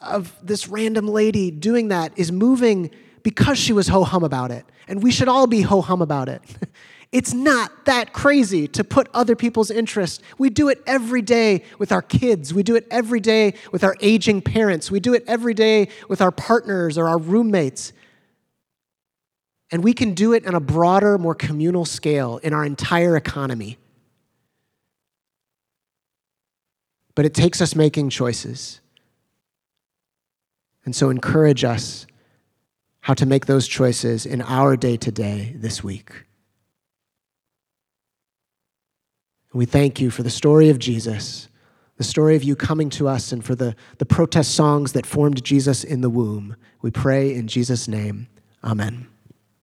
of 0.00 0.34
this 0.42 0.66
random 0.66 1.06
lady 1.06 1.50
doing 1.50 1.88
that 1.88 2.12
is 2.16 2.32
moving 2.32 2.90
because 3.22 3.58
she 3.58 3.72
was 3.72 3.88
ho 3.88 4.02
hum 4.02 4.24
about 4.24 4.50
it. 4.50 4.64
And 4.88 5.02
we 5.02 5.10
should 5.10 5.28
all 5.28 5.46
be 5.46 5.60
ho 5.60 5.82
hum 5.82 6.00
about 6.00 6.28
it. 6.28 6.42
It's 7.12 7.34
not 7.34 7.84
that 7.84 8.14
crazy 8.14 8.66
to 8.68 8.82
put 8.82 9.08
other 9.12 9.36
people's 9.36 9.70
interest. 9.70 10.22
We 10.38 10.48
do 10.48 10.70
it 10.70 10.82
every 10.86 11.20
day 11.20 11.62
with 11.78 11.92
our 11.92 12.00
kids. 12.00 12.54
We 12.54 12.62
do 12.62 12.74
it 12.74 12.86
every 12.90 13.20
day 13.20 13.52
with 13.70 13.84
our 13.84 13.94
aging 14.00 14.40
parents. 14.40 14.90
We 14.90 14.98
do 14.98 15.12
it 15.12 15.22
every 15.26 15.52
day 15.52 15.88
with 16.08 16.22
our 16.22 16.30
partners 16.30 16.96
or 16.96 17.06
our 17.08 17.18
roommates. 17.18 17.92
And 19.70 19.84
we 19.84 19.92
can 19.92 20.14
do 20.14 20.32
it 20.32 20.46
on 20.46 20.54
a 20.54 20.60
broader, 20.60 21.18
more 21.18 21.34
communal 21.34 21.84
scale 21.84 22.38
in 22.38 22.54
our 22.54 22.64
entire 22.64 23.14
economy. 23.14 23.76
But 27.14 27.26
it 27.26 27.34
takes 27.34 27.60
us 27.60 27.76
making 27.76 28.08
choices. 28.08 28.80
And 30.86 30.96
so 30.96 31.10
encourage 31.10 31.62
us 31.62 32.06
how 33.00 33.12
to 33.14 33.26
make 33.26 33.44
those 33.44 33.68
choices 33.68 34.24
in 34.24 34.40
our 34.40 34.78
day 34.78 34.96
to 34.96 35.10
day 35.10 35.52
this 35.56 35.84
week. 35.84 36.24
And 39.52 39.58
we 39.58 39.66
thank 39.66 40.00
you 40.00 40.10
for 40.10 40.22
the 40.22 40.30
story 40.30 40.70
of 40.70 40.78
Jesus, 40.78 41.48
the 41.96 42.04
story 42.04 42.36
of 42.36 42.42
you 42.42 42.56
coming 42.56 42.90
to 42.90 43.06
us, 43.06 43.32
and 43.32 43.44
for 43.44 43.54
the, 43.54 43.76
the 43.98 44.06
protest 44.06 44.54
songs 44.54 44.92
that 44.92 45.06
formed 45.06 45.44
Jesus 45.44 45.84
in 45.84 46.00
the 46.00 46.10
womb. 46.10 46.56
We 46.80 46.90
pray 46.90 47.34
in 47.34 47.48
Jesus' 47.48 47.86
name. 47.86 48.28
Amen. 48.64 49.11